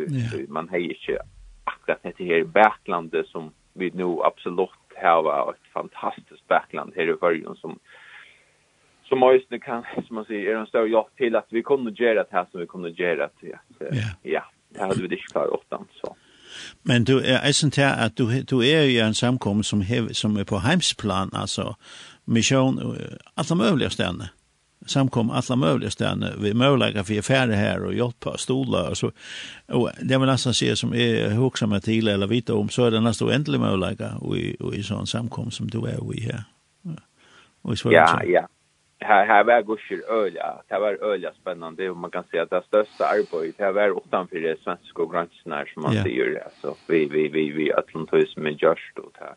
man 0.49 0.69
hejer 0.69 0.97
inte 1.11 1.23
akkurat 1.65 2.03
det 2.03 2.25
här 2.25 2.45
backlandet 2.45 3.27
som 3.27 3.53
vi 3.73 3.91
nu 3.95 4.17
absolut 4.25 4.71
har 5.03 5.51
ett 5.51 5.73
fantastiskt 5.73 6.49
backland 6.49 6.93
här 6.97 7.15
i 7.15 7.17
Färjön 7.17 7.57
som 7.57 7.79
som 9.05 9.19
måste 9.19 9.59
kan 9.59 9.85
som 10.07 10.15
man 10.15 10.25
säger 10.25 10.55
är 10.55 10.61
en 10.61 10.67
stor 10.67 10.89
hjälp 10.89 11.17
till 11.17 11.37
att 11.37 11.47
vi 11.49 11.63
kunde 11.63 11.91
göra 11.91 12.15
det 12.15 12.29
här 12.31 12.47
som 12.51 12.61
vi 12.61 12.67
kunde 12.67 12.91
göra 12.91 13.29
det. 13.41 13.59
Ja. 13.79 14.03
ja 14.23 14.43
det 14.77 14.83
hade 14.83 14.95
vi 14.95 15.03
inte 15.03 15.17
klarat 15.17 15.51
åt 15.51 15.71
den, 15.71 15.85
så. 16.01 16.17
Men 16.83 17.05
du 17.05 17.21
är 17.21 17.49
er, 17.49 17.53
sånt 17.53 17.77
här 17.77 18.07
att 18.07 18.17
du, 18.17 18.43
du 18.43 18.69
är 18.69 18.83
ju 18.83 18.99
en 18.99 19.15
samkomst 19.15 19.71
som, 19.71 19.81
hev, 19.81 20.13
som 20.13 20.37
är 20.37 20.45
på 20.45 20.59
hemsplan, 20.59 21.31
alltså 21.33 21.77
mission, 22.25 22.99
alla 23.35 23.55
möjliga 23.55 23.91
ställen 23.91 24.29
samkom 24.87 25.31
alla 25.31 25.57
möjliga 25.57 25.91
ställen 25.91 26.33
vi 26.41 26.55
möjliga 26.55 27.05
för 27.05 27.19
affärer 27.19 27.57
här 27.57 27.85
och 27.85 27.95
hjälpa 27.95 28.37
stolar 28.37 28.91
och 28.91 28.99
så 28.99 29.13
och 29.69 29.91
det 30.03 30.19
vill 30.19 30.29
nästan 30.29 30.55
se 30.55 30.77
som 30.77 30.95
är 30.95 31.29
huxamma 31.29 31.81
till 31.81 32.09
eller 32.09 32.27
vita 32.27 32.55
om 32.55 32.69
så 32.69 32.85
är 32.85 32.91
det 32.91 33.01
nästan 33.01 33.29
oändligt 33.29 33.61
möjliga 33.61 34.15
och 34.21 34.37
i, 34.37 34.57
och 34.61 34.75
i 34.75 34.83
sån 34.83 35.07
samkom 35.07 35.51
som 35.51 35.71
du 35.71 35.79
är 35.79 36.11
vi 36.11 36.21
här. 36.21 36.45
Ja, 37.85 38.23
ja 38.25 38.49
här 39.01 39.27
här 39.27 39.45
var 39.45 39.63
gusher 39.63 40.11
öliga. 40.11 40.55
Det 40.69 40.79
var 40.79 41.05
öliga 41.05 41.33
spännande 41.41 41.91
och 41.91 41.97
man 41.97 42.11
kan 42.11 42.25
säga 42.25 42.43
att 42.43 42.51
det 42.51 42.63
största 42.67 43.05
arbetet 43.05 43.61
här 43.61 43.73
var 43.73 43.89
utanför 43.89 44.41
det 44.41 44.61
svenska 44.61 45.05
gränsnär 45.13 45.71
som 45.75 45.83
man 45.83 45.93
yeah. 45.93 46.05
säger 46.05 46.43
alltså 46.45 46.75
vi 46.89 47.05
vi 47.05 47.29
vi 47.29 47.51
vi 47.51 47.73
atlantism 47.73 48.43
med 48.43 48.53
just 48.53 48.95
då 48.95 49.11
här 49.21 49.35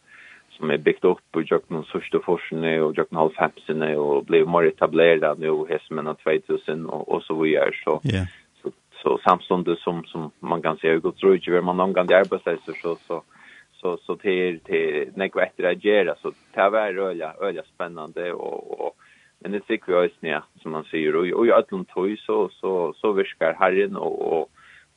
som 0.49 0.71
är 0.71 0.77
byggt 0.77 1.03
upp 1.03 1.35
och 1.35 1.43
jag 1.45 1.61
någon 1.67 1.85
forskning 2.23 2.83
och 2.83 2.93
jag 2.97 3.11
någon 3.11 3.31
halvfemsen 3.37 3.97
och 3.97 4.25
blev 4.25 4.47
mer 4.47 4.63
etablerad 4.63 5.39
nu 5.39 5.65
hästen 5.69 5.95
med 5.95 6.17
2000 6.17 6.85
och, 6.85 7.09
och 7.09 7.23
så 7.23 7.41
vidare 7.41 7.71
så 7.83 8.01
yeah. 8.03 8.25
så 8.61 8.71
så 9.03 9.17
samstundes 9.17 9.83
som 9.83 10.03
som 10.03 10.31
man 10.39 10.61
kan 10.61 10.77
säga 10.77 10.97
går 10.97 11.11
tror 11.11 11.39
ju 11.41 11.61
man 11.61 11.77
någon 11.77 11.93
gång 11.93 12.13
arbetar 12.13 12.57
så 12.65 12.73
så 12.73 12.95
så 13.07 13.23
så 13.81 13.97
så 13.97 14.15
till 14.15 14.59
till 14.59 15.11
när 15.15 15.27
kvätter 15.27 15.63
agera 15.63 16.15
så 16.15 16.31
det 16.53 16.69
var 16.69 16.97
öliga 16.97 17.33
öliga 17.41 17.63
spännande 17.75 18.33
och 18.33 18.87
och 18.87 18.95
Men 19.39 19.51
det 19.51 19.59
tycker 19.59 19.91
jag 19.91 20.03
är 20.03 20.41
som 20.61 20.71
man 20.71 20.83
säger 20.83 21.15
och 21.15 21.39
och 21.39 21.47
i 21.47 21.51
allom 21.51 21.85
toy 21.85 22.17
så 22.17 22.49
så 22.49 22.93
så 22.93 23.11
viskar 23.11 23.53
herren 23.59 23.95
och 23.95 24.33
och 24.33 24.49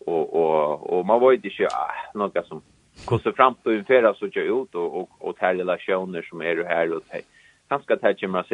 och 0.07 0.35
och 0.35 0.99
och 0.99 1.07
man 1.07 1.21
var 1.21 1.33
inte 1.33 1.51
så 1.51 1.65
ah, 1.65 1.95
något 2.15 2.47
som 2.47 2.63
kosta 3.05 3.33
fram 3.33 3.55
på 3.55 3.71
ungefär 3.71 4.15
så 4.15 4.29
jag 4.33 4.45
ut 4.45 4.75
och 4.75 5.01
och 5.01 5.11
och 5.19 5.37
här 5.39 5.55
relationer 5.55 6.23
som 6.23 6.41
är 6.41 6.65
här 6.65 6.93
och 6.93 7.03
hej. 7.09 7.23
Ganska 7.69 7.97
tätt 7.97 8.23
ju 8.23 8.29
man 8.29 8.45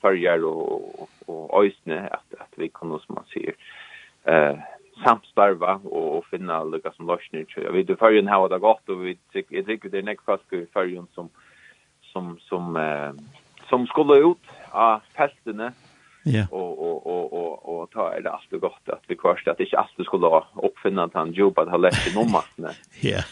förjar 0.00 0.44
och 0.44 1.08
och 1.26 1.64
ösne 1.64 2.08
att 2.08 2.40
att 2.40 2.52
vi 2.56 2.68
kan 2.68 3.00
som 3.00 3.14
man 3.14 3.24
säger 3.24 3.54
eh 4.24 4.58
samstarva 5.04 5.80
och, 5.84 6.16
och 6.16 6.26
finna 6.26 6.64
lika 6.64 6.92
som 6.92 7.06
lösningar. 7.06 7.46
Jag 7.54 7.72
vet 7.72 7.90
ju 7.90 7.96
förrjun 7.96 8.28
har 8.28 8.48
det 8.48 8.58
gått 8.58 8.88
och 8.88 9.06
vi 9.06 9.18
tycker, 9.32 9.56
jag 9.56 9.66
tycker 9.66 9.88
det 9.88 9.98
är 9.98 10.16
för 10.24 10.66
förrjun 10.72 11.06
som 11.14 11.28
som 12.12 12.38
som 12.38 12.76
eh, 12.76 13.12
som 13.68 13.86
skulle 13.86 14.14
ut 14.14 14.46
av 14.70 15.00
festene. 15.16 15.72
Ja. 16.24 16.46
Och 16.50 16.78
och 16.78 17.06
och 17.06 17.32
och 17.32 17.80
och 17.80 17.90
ta 17.90 18.12
är 18.12 18.20
det 18.20 18.30
alltid 18.30 18.60
gott 18.60 18.88
att 18.88 19.02
vi 19.06 19.16
kvarst 19.16 19.48
att 19.48 19.58
det 19.58 19.64
inte 19.64 19.78
alltid 19.78 20.06
skulle 20.06 20.26
ha 20.26 20.46
uppfinnat 20.62 21.14
han 21.14 21.32
jobb 21.32 21.58
att 21.58 21.68
ha 21.68 21.76
lätt 21.76 22.06
i 22.08 22.14
nummer. 22.18 22.44
Ja. 23.00 23.22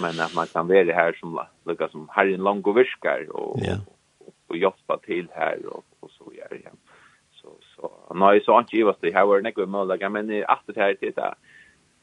Men 0.00 0.20
att 0.20 0.34
man 0.34 0.46
kan 0.46 0.68
vara 0.68 0.94
här 0.94 1.12
som 1.12 1.40
lika 1.66 1.88
som 1.88 2.08
här 2.12 2.26
en 2.26 2.40
lång 2.42 2.62
och 2.62 2.78
viskar 2.78 3.26
och 3.30 3.58
ja. 3.62 3.76
och 4.46 4.56
jobba 4.56 4.98
till 5.06 5.28
här 5.34 5.66
och 5.66 5.84
och 6.00 6.10
så 6.10 6.32
gör 6.36 6.48
det. 6.50 6.70
Så 7.32 7.48
så 7.76 8.14
nej 8.14 8.40
så 8.44 8.58
inte 8.58 8.76
givet 8.76 8.96
det 9.00 9.14
här 9.14 9.26
var 9.26 9.40
det 9.40 9.50
något 9.50 9.68
möjligt 9.68 10.12
men 10.12 10.44
att 10.48 10.62
det 10.66 10.80
här 10.80 10.94
till 10.94 11.12
det. 11.16 11.34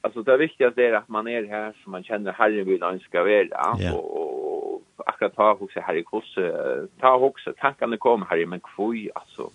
Alltså 0.01 0.23
det 0.23 0.37
viktigaste 0.37 0.83
är 0.83 0.93
att 0.93 1.09
man 1.09 1.27
är 1.27 1.43
här 1.47 1.73
som 1.83 1.91
man 1.91 2.03
känner 2.03 2.31
Herren 2.31 2.65
vill 2.65 2.83
önska 2.83 3.23
vara 3.23 3.93
och 3.93 4.24
akkurat 5.05 5.35
ta 5.35 5.53
hugsa 5.53 5.79
här 5.79 5.95
i 5.95 6.03
kurs 6.03 6.37
ta 6.99 7.19
hugsa 7.19 7.53
tankarna 7.53 7.97
kom 7.97 8.25
här 8.29 8.37
i 8.37 8.45
men 8.45 8.59
kvoi 8.59 9.09
alltså 9.15 9.49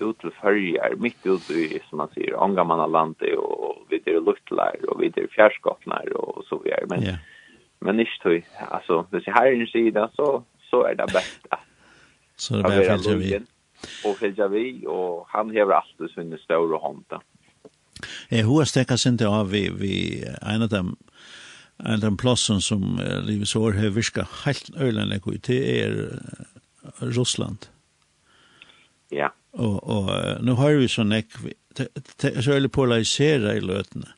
ut 0.00 0.18
till 0.18 0.30
färger 0.30 0.94
mitt 0.96 1.26
ut 1.26 1.50
i 1.50 1.80
som 1.88 1.98
man 1.98 2.08
säger 2.14 2.44
angamanna 2.44 2.86
landet 2.86 3.38
och 3.38 3.86
vid 3.88 4.02
det 4.04 4.20
luftlar 4.20 4.76
och 4.88 5.02
vid 5.02 5.12
det 5.12 5.30
fjärrskottnar 5.30 6.12
och 6.12 6.44
så 6.44 6.58
vidare. 6.58 6.84
Men 6.88 7.02
yeah. 7.02 7.16
men 7.80 8.00
inte 8.00 8.10
så 8.22 8.40
alltså 8.70 9.06
det 9.10 9.22
här 9.26 9.46
är 9.46 9.52
ju 9.52 9.66
sida 9.66 10.10
så 10.16 10.42
så 10.70 10.84
är 10.84 10.94
det 10.94 11.06
bästa 11.06 11.58
så 12.36 12.56
det 12.56 12.62
blir 12.62 12.88
helt 12.88 13.06
vi 13.06 13.40
och 14.04 14.20
helt 14.20 14.52
vi 14.52 14.86
och 14.86 15.26
han 15.28 15.56
har 15.56 15.70
allt 15.70 16.12
så 16.14 16.20
inne 16.20 16.38
stora 16.38 16.78
hanta 16.82 17.20
Eh, 18.28 18.46
hur 18.46 18.64
stäckas 18.64 19.06
inte 19.06 19.28
av 19.28 19.50
vi, 19.50 19.70
vi 19.70 20.24
en 20.42 20.62
av 20.62 20.68
dem 20.68 20.96
enn 21.84 22.02
den 22.02 22.16
plassen 22.18 22.62
som 22.64 22.98
uh, 22.98 23.18
livets 23.24 23.56
år 23.56 23.78
har 23.78 23.94
virka 23.94 24.26
helt 24.44 24.70
øylen 24.76 25.12
i, 25.12 25.38
det 25.46 25.58
er 25.82 25.98
Russland. 27.00 27.68
Ja. 29.12 29.28
Og, 29.52 29.78
og 29.82 30.10
uh, 30.10 30.36
nå 30.42 30.54
har 30.58 30.78
vi 30.78 30.88
sånn 30.90 31.14
ekk, 31.16 31.38
det 31.78 32.32
er 32.32 32.42
så 32.42 32.56
veldig 32.56 32.72
polarisera 32.74 33.56
i 33.56 33.64
løtene 33.64 34.14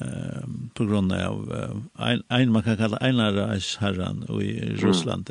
eh 0.00 0.46
på 0.74 0.84
grund 0.86 1.12
av 1.12 1.50
en 1.98 2.22
en 2.28 2.52
man 2.52 2.62
kan 2.62 2.76
kalla 2.76 2.96
Einarreis 2.96 3.76
herran 3.76 4.22
i 4.42 4.76
Ryssland. 4.78 5.30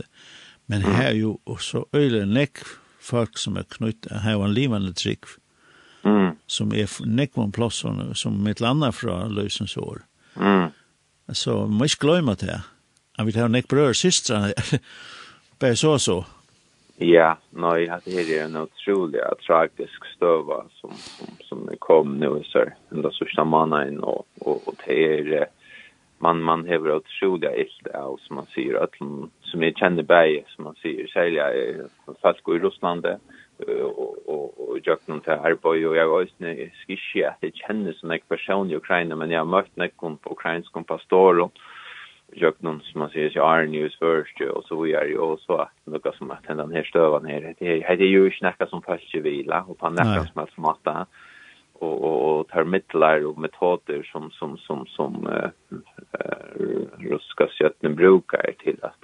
Men 0.66 0.82
här 0.82 1.14
ju 1.14 1.36
också 1.44 1.86
öle 1.92 2.26
neck 2.26 2.58
folk 3.00 3.38
som 3.38 3.58
er 3.58 3.64
knytt, 3.64 4.08
her 4.12 4.20
här 4.20 4.44
en 4.44 4.54
livande 4.54 4.94
trick. 4.94 5.26
Mm. 6.04 6.36
Som 6.48 6.74
är 6.74 7.06
neck 7.06 7.34
på 7.34 7.42
som 8.14 8.44
mitt 8.44 8.60
landa 8.60 8.92
från 8.92 9.34
løsens 9.34 9.78
år. 9.78 10.02
Mm. 10.36 10.72
Så 11.34 11.66
vi 11.66 11.78
må 11.78 11.88
ikke 11.88 12.08
glemme 12.08 12.36
det. 12.40 12.60
Han 13.18 13.28
vil 13.28 13.38
ha 13.42 13.48
nek 13.52 13.68
brød 13.68 13.92
og 13.92 13.96
systre, 13.96 14.54
bare 15.62 15.76
så 15.76 15.96
og 15.98 16.02
så. 16.02 16.20
Ja, 17.00 17.34
nei, 17.56 17.88
det 18.04 18.12
her 18.12 18.30
er 18.36 18.46
en 18.46 18.58
utrolig 18.60 19.22
tragisk 19.46 20.08
støva 20.16 20.66
som, 20.82 20.92
som, 21.00 21.30
som 21.48 21.62
kom 21.80 22.18
nå 22.20 22.34
i 22.42 22.44
sør, 22.50 22.74
den 22.92 23.06
største 23.16 23.46
mannen, 23.48 24.02
og, 24.04 24.26
og, 24.42 24.66
og 24.68 24.76
det 24.84 24.98
er, 25.08 25.46
man, 26.20 26.42
man 26.44 26.66
hever 26.68 26.98
utrolig 26.98 27.54
ilt 27.64 27.88
av, 27.96 28.18
som 28.26 28.42
man 28.42 28.50
syr 28.52 28.82
at, 28.84 29.00
som 29.00 29.64
jeg 29.64 29.78
kjenner 29.80 30.04
bæg, 30.04 30.42
som 30.52 30.68
man 30.68 30.76
syr 30.82 31.08
selja 31.14 31.48
fast 32.20 32.44
folk 32.44 32.58
i 32.58 32.60
Russlandet, 32.66 33.24
och 33.68 34.18
och 34.28 34.70
och 34.70 34.78
jag 34.84 35.06
kan 35.06 35.22
ta 35.22 35.56
på 35.62 35.70
och 35.70 35.78
jag 35.78 36.20
vet 36.20 36.30
inte 36.38 36.72
skische 36.88 37.30
att 37.30 37.42
det 37.42 37.56
känns 37.56 38.00
som 38.00 38.12
en 38.12 38.20
person 38.28 38.72
i 38.72 38.76
Ukraina 38.76 39.16
men 39.16 39.32
jag 39.32 39.48
mött 39.48 39.76
när 39.76 39.88
kom 39.88 40.18
på 40.18 40.32
ukrainsk 40.32 40.72
kompastor 40.72 41.40
och 41.40 41.52
jag 42.32 42.58
kan 42.60 42.82
som 42.82 43.00
man 43.00 43.10
säger 43.10 43.30
så 43.30 43.40
är 43.40 43.66
news 43.68 44.00
first 44.00 44.42
och 44.42 44.64
så 44.66 44.82
vi 44.82 44.94
är 44.94 45.06
ju 45.06 45.18
också 45.18 45.54
att 45.54 45.72
något 45.84 46.16
som 46.16 46.32
att 46.32 46.44
den 46.48 46.72
här 46.72 46.84
stövan 46.84 47.26
här 47.26 47.56
det 47.60 47.84
är 47.84 47.98
det 47.98 48.06
ju 48.06 48.32
snacka 48.32 48.68
som 48.68 48.82
fast 48.82 49.16
vila 49.16 49.62
och 49.68 49.78
på 49.78 49.90
nästan 49.90 50.28
som 50.28 50.44
att 50.44 50.58
matta 50.58 51.06
och 51.74 52.04
och 52.04 52.40
och 52.40 52.48
tar 52.48 52.64
mittlar 52.64 53.26
och 53.26 53.38
metoder 53.38 54.04
som 54.12 54.32
som 54.32 54.58
som 54.58 54.86
som 54.86 55.28
eh 55.28 55.50
uh, 55.72 55.80
uh, 56.62 56.88
ryska 56.98 57.48
brukar 57.96 58.52
till 58.64 58.78
att 58.82 58.99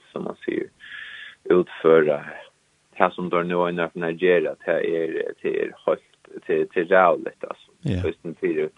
går 3.35 3.43
nu 3.43 3.55
och 3.55 3.73
när 3.73 3.89
Nigeria 3.93 4.55
det 4.65 4.71
är 4.71 5.33
det 5.41 5.61
är 5.61 5.71
helt 5.85 6.01
till 6.45 6.67
till 6.69 6.87
rävligt 6.87 7.43
alltså. 7.43 7.71
Just 8.07 8.21
för 8.39 8.69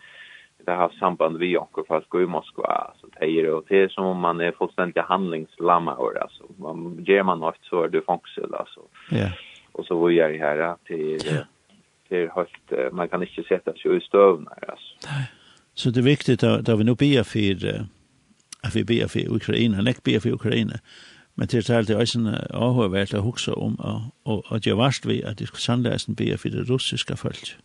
det 0.66 0.72
har 0.72 0.90
samband 0.90 1.38
vi 1.38 1.58
och 1.58 1.88
fast 1.88 2.10
gå 2.10 2.22
i 2.22 2.26
Moskva 2.26 2.94
så 3.02 3.08
det 3.20 3.26
är 3.26 3.44
det 3.44 3.62
det 3.68 3.84
är 3.84 3.88
som 3.88 4.06
om 4.06 4.20
man 4.20 4.42
är 4.42 4.52
fullständigt 4.52 5.04
handlingslamma 5.04 5.94
och 5.96 6.22
alltså 6.22 6.44
man 6.58 7.06
ger 7.08 7.24
man 7.24 7.40
något 7.40 7.60
så 7.62 7.84
är 7.84 7.90
det 7.90 8.02
fångsel 8.02 8.54
alltså. 8.54 8.82
Ja. 9.12 9.30
Och 9.72 9.86
så 9.86 10.00
vad 10.00 10.12
gör 10.12 10.30
det 10.30 10.38
här 10.38 10.76
till 10.86 11.20
till 12.08 12.30
helt 12.36 12.94
man 12.94 13.10
kan 13.10 13.24
inte 13.24 13.44
sätta 13.44 13.74
sig 13.74 13.98
i 13.98 14.02
stövna 14.02 14.52
alltså. 14.68 14.94
Nej. 15.06 15.32
Så 15.74 15.90
det 15.90 16.00
är 16.00 16.04
viktigt 16.04 16.44
att, 16.44 16.70
att 16.70 16.80
vi 16.80 16.84
nu 16.84 16.96
ber 16.96 17.24
för 17.24 17.88
att 18.64 18.76
vi 18.76 18.84
ber 18.84 19.08
för 19.08 19.36
Ukraina, 19.36 19.82
näck 19.82 20.04
ber 20.04 20.20
för 20.20 20.30
Ukraina 20.30 20.74
Men 21.38 21.48
til 21.48 21.64
talt 21.64 21.88
det 21.88 21.98
også 21.98 22.20
en 22.20 22.34
avhørvært 22.50 23.14
å 23.14 23.22
huske 23.22 23.54
om 23.54 23.78
at 24.52 24.68
jeg 24.68 24.78
varst 24.78 25.08
ved 25.08 25.24
at 25.24 25.40
det 25.40 25.48
skulle 25.48 25.62
sannlæsen 25.62 26.16
be 26.16 26.38
for 26.38 26.50
det 26.50 26.70
russiske 26.70 27.18
folk. 27.18 27.58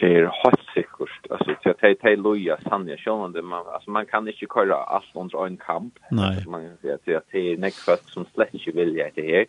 Det 0.00 0.08
er 0.18 0.30
helt 0.44 0.64
sikkert. 0.74 1.18
Altså, 1.30 1.54
så 1.62 1.70
att 1.70 2.02
det 2.02 2.18
loja 2.18 2.56
sannja 2.68 2.96
sjående. 2.96 3.42
Man, 3.42 3.62
altså, 3.74 3.90
man 3.90 4.06
kan 4.06 4.28
ikke 4.28 4.46
køyre 4.46 4.94
alt 4.94 5.12
under 5.14 5.46
en 5.46 5.56
kamp. 5.56 5.98
Nei. 6.10 6.34
Altså, 6.34 6.50
man 6.50 6.62
kan 6.62 6.78
si 6.82 6.88
at 7.12 7.24
det 7.32 7.52
er 7.52 7.60
nekfødt 7.60 8.10
som 8.14 8.26
slett 8.34 8.54
ikke 8.54 8.74
vilja 8.74 9.06
etter 9.06 9.22
her 9.22 9.46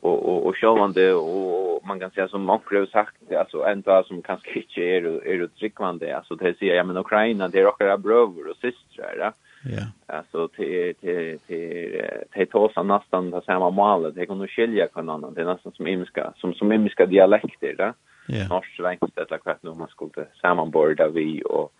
och 0.00 0.28
och 0.28 0.46
och 0.46 0.56
självande 0.56 1.12
och 1.14 1.86
man 1.86 2.00
kan 2.00 2.10
säga 2.10 2.28
som 2.28 2.42
Monkre 2.42 2.78
har 2.78 2.86
sagt 2.86 3.32
alltså 3.32 3.64
ända 3.64 4.02
som 4.02 4.22
kanske 4.22 4.58
inte 4.58 4.80
är 4.80 5.26
är 5.26 5.38
det 5.38 5.48
tryckvande 5.48 6.16
alltså 6.16 6.34
det 6.34 6.58
säger 6.58 6.74
jag 6.74 6.86
men 6.86 6.96
Ukraina 6.96 7.48
det 7.48 7.60
är 7.60 7.66
också 7.66 7.96
bröder 7.96 8.50
och 8.50 8.56
systrar 8.56 9.16
ja? 9.18 9.32
Ja. 9.70 10.16
Alltså 10.16 10.48
till 10.48 10.94
till 10.94 11.38
till 11.46 12.02
till 12.32 12.46
tosa 12.46 12.82
nästan 12.82 13.30
det 13.30 13.42
samma 13.46 13.70
mål 13.70 14.12
Det 14.14 14.26
kan 14.26 14.38
nog 14.38 14.50
skilja 14.50 14.86
kan 14.86 15.08
annan. 15.08 15.34
Det 15.34 15.40
är 15.40 15.44
nästan 15.44 15.72
som 15.72 15.86
imska, 15.86 16.32
som 16.36 16.54
som 16.54 16.72
imska 16.72 17.06
dialekter 17.06 17.74
där. 17.76 17.92
Ja. 18.28 18.48
Norsk 18.48 18.76
svenskt 18.76 19.18
eller 19.18 19.38
kvart 19.38 19.62
nu 19.62 19.70
man 19.74 19.88
skulle 19.88 20.26
sammanborda 20.40 21.08
vi 21.08 21.42
och 21.44 21.72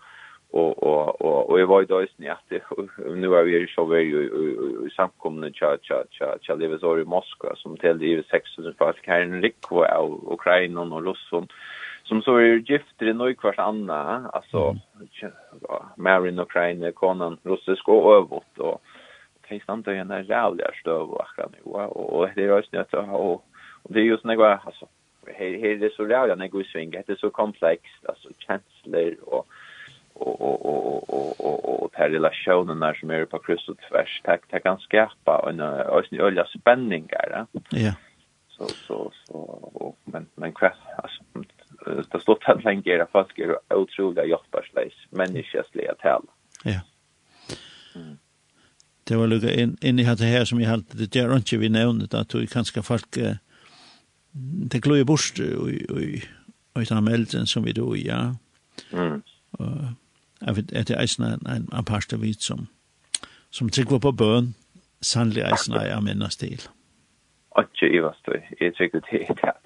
och 0.51 0.83
och 0.83 1.21
och 1.21 1.49
och 1.49 1.59
jag 1.59 1.67
var 1.67 1.79
ju 1.79 1.85
då 1.85 2.03
i 2.03 2.29
att 2.29 2.51
nu 3.15 3.35
är 3.35 3.43
vi 3.43 3.51
ju 3.51 3.67
så 3.67 3.85
väl 3.85 4.01
ju 4.01 4.89
samkomna 4.95 5.51
cha 5.51 5.77
cha 5.81 6.03
cha 6.09 6.37
cha 6.41 6.55
lever 6.55 6.99
i 6.99 7.05
Moskva 7.05 7.55
som 7.55 7.77
till 7.77 7.97
det 7.97 8.27
6000 8.27 8.73
folk 8.77 9.07
här 9.07 9.21
i 9.21 9.41
Rikvo 9.41 9.75
och 9.75 10.33
Ukraina 10.33 10.81
och 10.81 11.05
Ryssland 11.05 11.51
som 12.07 12.21
så 12.21 12.35
är 12.35 12.71
gifter 12.71 13.05
i 13.05 13.13
nog 13.13 13.37
kvart 13.37 13.59
anna 13.59 14.29
alltså 14.33 14.75
Marin 15.95 16.39
Ukraine 16.39 16.91
konan 16.91 17.37
russisk 17.43 17.87
och 17.87 18.15
övåt 18.15 18.57
och 18.57 18.81
det 19.49 19.55
är 19.55 19.91
ju 19.91 19.99
en 19.99 20.25
jävla 20.25 20.71
stöv 20.81 21.09
och 21.09 21.21
akkurat 21.21 21.51
nu 21.51 21.71
och 21.71 22.29
det 22.35 22.43
är 22.43 22.55
ju 22.55 22.63
snett 22.63 22.93
och 22.93 23.43
det 23.83 23.99
är 23.99 24.03
ju 24.03 24.17
såna 24.17 24.35
grejer 24.35 24.59
alltså 24.63 24.87
här 25.25 25.57
här 25.61 25.75
det 25.75 25.93
så 25.93 26.05
rävliga 26.05 26.35
när 26.35 26.47
går 26.47 26.63
sving 26.63 26.91
det 26.91 27.09
är 27.09 27.15
så 27.15 27.29
komplext 27.29 28.05
alltså 28.05 28.29
känslor 28.37 29.15
och 29.25 29.47
och 30.13 30.41
och 30.41 30.65
och 30.65 31.09
och 31.09 31.39
och 31.39 31.83
och 31.83 31.91
här 31.93 32.09
relationen 32.09 32.79
där 32.79 32.93
som 32.93 33.09
är 33.09 33.25
på 33.25 33.39
kryss 33.39 33.69
och 33.69 33.77
tvärs 33.77 34.21
tack 34.23 34.41
tack 34.49 34.63
kan 34.63 34.79
skapa 34.79 35.49
en 35.49 35.59
ösn 35.59 36.19
ölja 36.19 36.45
spänningar 36.45 37.45
ja 37.69 37.93
så 38.57 38.67
så 38.87 39.11
så 39.25 39.33
och 39.73 39.99
men 40.05 40.27
men 40.35 40.53
kväll 40.53 40.71
alltså 40.97 41.23
det 42.11 42.21
står 42.21 42.39
att 42.45 42.63
länge 42.63 42.81
ger 42.85 42.99
att 42.99 43.11
folk 43.11 43.39
är 43.39 43.75
otroliga 43.75 44.25
hjärtbarslös 44.25 44.93
människosliga 45.09 45.95
tal. 45.95 46.25
Ja. 46.63 46.79
Mm. 47.95 48.17
Det 49.03 49.15
var 49.15 49.27
lukka 49.27 49.53
in, 49.53 49.77
in 49.81 49.99
i 49.99 50.03
hatt 50.03 50.19
det 50.19 50.25
her 50.25 50.45
som 50.45 50.59
jeg 50.59 50.69
halte, 50.69 50.97
det 50.97 51.15
er 51.15 51.37
ikke 51.37 51.57
vi 51.57 51.69
nevnet, 51.69 52.13
at 52.13 52.33
du 52.33 52.45
kanskje 52.47 52.83
folk, 52.83 53.17
eh, 53.17 53.37
det 54.71 54.81
gløy 54.83 55.05
bort 55.05 55.39
i 55.39 56.23
den 56.75 57.03
melden 57.03 57.47
som 57.47 57.65
vi 57.65 57.71
då, 57.71 57.95
ja. 57.95 58.33
Mm. 58.91 59.23
Og 59.51 59.93
jeg 60.41 60.55
vet, 60.55 60.73
at 60.73 60.87
det 60.87 60.95
er 60.95 61.01
eisen 61.01 61.23
en, 61.23 61.69
en 61.73 61.85
parste 61.85 62.19
vidt 62.19 62.43
som, 62.43 62.67
som 63.49 63.69
trykker 63.69 63.97
på 63.97 64.11
bøn, 64.11 64.55
sannlig 65.01 65.43
eisen 65.43 65.73
er 65.73 65.87
jeg 65.87 66.03
minnes 66.03 66.35
til. 66.35 66.59
Mm 66.61 66.76
ikke 67.59 67.89
i 67.95 68.01
vast 68.03 68.25
det 68.25 68.41
er 68.61 68.71
sikkert 68.77 69.05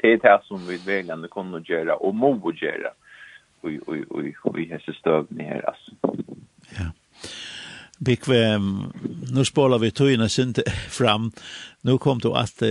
det 0.02 0.14
er 0.14 0.18
det 0.24 0.40
som 0.48 0.68
vi 0.70 0.80
velgerne 0.86 1.28
kunne 1.28 1.62
gjøre 1.62 1.98
og 1.98 2.16
må 2.16 2.52
gjøre 2.52 2.94
og 3.64 3.72
og 3.88 3.98
og 4.10 4.24
og 4.44 4.58
vi 4.58 4.70
har 4.72 4.94
støvn 4.94 5.42
her 5.42 5.62
altså 5.68 5.92
ja 6.80 6.92
Bikve, 8.06 8.60
nu 9.34 9.44
spolar 9.46 9.78
vi 9.78 9.92
tøyna 9.92 10.28
sint 10.28 10.60
fram. 10.90 11.32
Nu 11.82 11.98
kom 11.98 12.20
du 12.20 12.34
att 12.34 12.64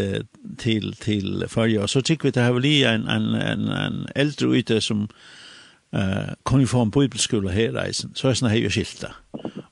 till 0.59 0.97
till 0.97 1.45
förja. 1.49 1.89
Så 1.89 2.03
tycker 2.03 2.25
vi 2.25 2.31
det 2.31 2.41
här 2.41 2.53
blir 2.53 2.87
en 2.87 3.09
en 3.09 3.35
en 3.35 3.69
en 3.69 4.09
äldre 4.15 4.59
ute 4.59 4.81
som 4.81 5.09
eh 5.93 6.01
uh, 6.01 6.35
kom 6.43 6.67
från 6.67 6.91
bibelskola 6.91 7.51
här 7.51 7.73
reisen. 7.73 8.11
Så 8.15 8.29
är 8.29 8.35
såna 8.35 8.51
här 8.51 8.59
ju 8.59 8.71
skilta. 8.71 9.15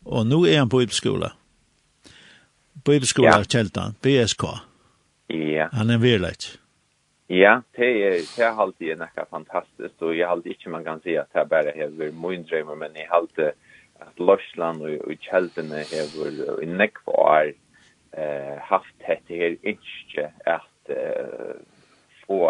Och 0.04 0.26
nu 0.26 0.48
är 0.48 0.58
han 0.58 0.68
på 0.68 0.78
bibelskola. 0.78 1.32
Bibelskola 2.84 3.28
ja. 3.28 3.44
Kjeltan, 3.44 3.94
BSK. 4.02 4.42
Ja. 5.28 5.68
Han 5.72 5.90
er 5.92 6.00
verleit. 6.02 6.54
Ja, 7.28 7.60
det 7.76 7.88
er, 8.00 8.20
det 8.24 8.44
er 8.44 8.60
alltid 8.62 8.96
nekka 8.96 9.26
fantastiskt, 9.28 10.00
og 10.00 10.14
jeg 10.16 10.28
halte 10.30 10.54
ikke 10.54 10.72
man 10.72 10.86
kan 10.86 11.02
si 11.04 11.18
at 11.20 11.28
det 11.34 11.42
er 11.42 11.50
bare 11.50 11.74
hever 11.76 12.14
min 12.16 12.46
drømmer, 12.48 12.78
men 12.80 12.96
jeg 12.96 13.10
halte 13.12 13.50
at 14.00 14.22
Lorsland 14.22 14.80
og, 14.86 14.94
og 15.04 15.26
Kjeldene 15.26 15.82
hever 15.90 16.62
i 16.64 16.68
nekva 16.70 17.18
år 17.20 17.50
eh, 18.16 18.56
haft 18.70 18.94
dette 19.04 19.36
her 19.36 19.58
ikke 19.60 20.30
at 20.48 20.94
eh, 20.94 21.60
få 22.24 22.40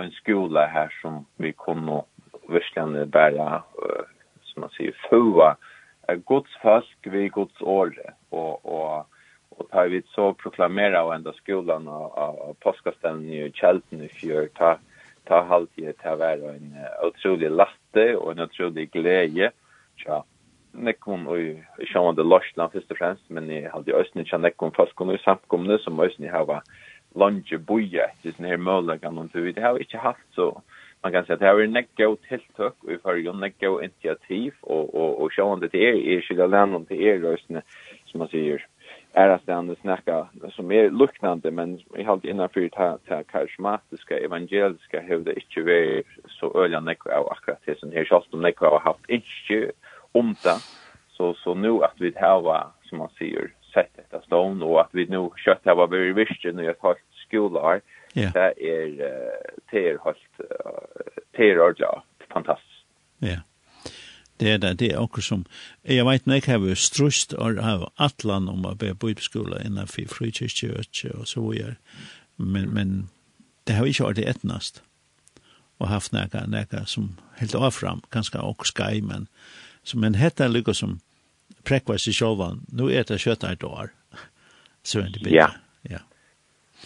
en 0.00 0.12
skola 0.16 0.64
her 0.72 0.88
som 1.02 1.26
vi 1.36 1.52
kunne 1.52 2.02
virkelig 2.48 3.10
bare, 3.12 3.62
uh, 3.82 4.04
som 4.42 4.64
man 4.64 4.72
sier, 4.74 4.96
få 5.08 5.22
uh, 5.44 6.16
gods 6.26 6.52
folk 6.62 7.12
vid 7.12 7.30
gods 7.36 7.60
år, 7.60 7.92
og, 8.30 8.66
og 8.66 9.06
og 9.60 9.68
tar 9.68 9.90
vi 9.92 10.00
så 10.14 10.30
proklamera 10.40 11.02
og 11.04 11.14
enda 11.14 11.34
skolan 11.36 11.88
og, 11.88 12.18
og, 12.18 12.40
och 12.48 12.60
påskaställen 12.60 13.28
i 13.28 13.50
Kjelten 13.52 14.02
i 14.02 14.08
fjør, 14.08 14.48
ta, 14.56 14.78
ta 15.28 15.42
halvt 15.44 15.78
i 15.78 15.86
det 15.86 16.18
være 16.18 16.54
en 16.56 16.76
utrolig 17.04 17.50
latte 17.50 18.06
og 18.16 18.32
en 18.32 18.46
utrolig 18.46 18.90
glede. 18.90 19.50
Ja, 20.06 20.22
nekkon 20.72 21.26
og 21.26 21.40
i 21.40 21.88
sjående 21.90 22.24
Lorsland 22.24 22.72
først 22.72 22.90
og 22.90 22.98
fremst, 22.98 23.26
men 23.28 23.50
i 23.50 23.64
halde 23.68 23.92
i 23.92 23.98
Østene 24.00 24.24
tja 24.24 24.38
nekkon 24.38 24.72
fastkon 24.72 25.12
og 25.12 25.18
i 25.18 25.24
samkomne 25.24 25.78
som 25.84 26.00
Østene 26.00 26.32
hava 26.32 26.62
lunge 27.18 27.58
boja 27.58 28.06
etter 28.06 28.36
sånne 28.36 28.52
her 28.52 28.62
møllegan 28.62 29.18
og 29.18 29.34
vi 29.34 29.52
det 29.52 29.64
har 29.64 29.74
vi 29.74 29.86
ikke 29.86 29.98
haft 29.98 30.26
så 30.36 30.52
man 31.02 31.12
kan 31.12 31.24
säga 31.24 31.34
att 31.34 31.40
det 31.40 31.46
här 31.46 31.54
är 31.54 31.62
en 31.62 31.86
god 31.96 32.22
tilltök 32.28 32.74
och 32.80 32.90
vi 32.90 32.98
får 32.98 33.18
ju 33.18 33.28
en 33.28 33.52
god 33.60 33.84
initiativ 33.84 34.54
och, 34.60 34.94
och, 34.94 35.22
och 35.22 35.32
sjående 35.32 35.68
till 35.68 35.80
er 35.80 35.92
i 35.92 36.22
Kylaland 36.22 36.74
och 36.74 36.88
till 36.88 37.02
er 37.02 37.18
röstene 37.18 37.62
som 38.06 38.18
man 38.18 38.28
säger 38.28 38.66
ärastande 39.12 39.76
snacka 39.80 40.28
som 40.52 40.72
är 40.72 40.90
luktande 40.90 41.50
men 41.50 41.80
i 41.96 42.02
halt 42.02 42.24
innanför 42.24 42.60
det 42.60 42.76
här, 42.76 42.98
det 43.04 43.24
karismatiska 43.24 44.18
evangeliska 44.18 45.00
huvud 45.00 45.38
inte 45.38 45.62
vi 45.62 46.02
så 46.28 46.64
öliga 46.64 46.80
nekva 46.80 47.16
av 47.16 47.28
akkurat 47.32 47.60
det 47.64 47.78
som 47.78 47.90
här 47.92 48.04
kjallt 48.04 48.34
om 48.34 48.42
nekva 48.42 48.68
har 48.68 48.80
haft 48.80 49.10
inte 49.10 49.72
om 50.12 50.34
det 50.42 50.56
så, 51.08 51.34
så 51.34 51.54
nu 51.54 51.84
att 51.84 51.94
vi 51.98 52.12
har 52.16 52.66
som 52.82 52.98
man 52.98 53.08
säger 53.18 53.52
sett 53.74 53.96
detta 53.96 54.22
stånd 54.22 54.62
och 54.62 54.80
att 54.80 54.90
vi 54.92 55.06
nu 55.06 55.30
kött 55.36 55.60
har 55.64 55.74
varit 55.74 56.16
visst 56.16 56.44
nu 56.44 56.52
när 56.52 56.62
jag 56.62 56.78
skolår 57.28 57.80
yeah. 58.14 58.32
det 58.32 58.54
är 58.58 58.86
det 59.70 59.88
är 59.88 59.98
helt 59.98 60.16
det 61.30 61.50
är 61.50 61.60
ordentligt 61.60 62.32
fantastiskt 62.32 62.84
ja 63.18 63.28
yeah 63.28 63.40
det 64.40 64.48
er 64.48 64.58
det, 64.58 64.74
det 64.80 64.90
er 64.92 65.00
akkur 65.02 65.24
som, 65.24 65.44
jeg 65.84 66.06
vet 66.06 66.26
når 66.26 66.40
jeg 66.40 66.46
har 66.48 66.78
strust 66.80 67.34
av 67.36 67.88
atlan 68.00 68.48
om 68.48 68.64
å 68.64 68.74
be 68.74 68.94
på 68.94 69.12
utskola 69.12 69.60
innan 69.64 69.90
for 69.90 70.08
frikirke 70.08 70.72
og 71.14 71.26
så 71.28 71.44
videre, 71.44 71.76
men, 72.36 72.70
men 72.72 72.94
det 73.68 73.76
har 73.76 73.86
ikke 73.86 74.08
vært 74.08 74.24
etnast, 74.32 74.82
og 75.80 75.88
haft 75.88 76.12
nekka, 76.12 76.44
nekka 76.48 76.84
som 76.88 77.14
helt 77.40 77.54
avfram, 77.56 78.02
ganske 78.12 78.40
akkur 78.40 78.68
skai, 78.68 79.00
men, 79.04 79.28
så, 79.84 80.00
men 80.00 80.18
hette 80.20 80.44
er 80.44 80.52
lykka 80.52 80.74
som 80.76 80.98
prekvar 81.68 82.00
seg 82.00 82.16
sjåvan, 82.16 82.64
nu 82.72 82.88
er 82.88 83.04
det 83.08 83.20
kjøtta 83.20 83.52
et 83.52 83.64
år, 83.64 83.92
så 84.84 85.04
er 85.04 85.12
det 85.12 85.22
bedre. 85.22 85.36
Ja, 85.36 85.50
ja. 85.88 86.04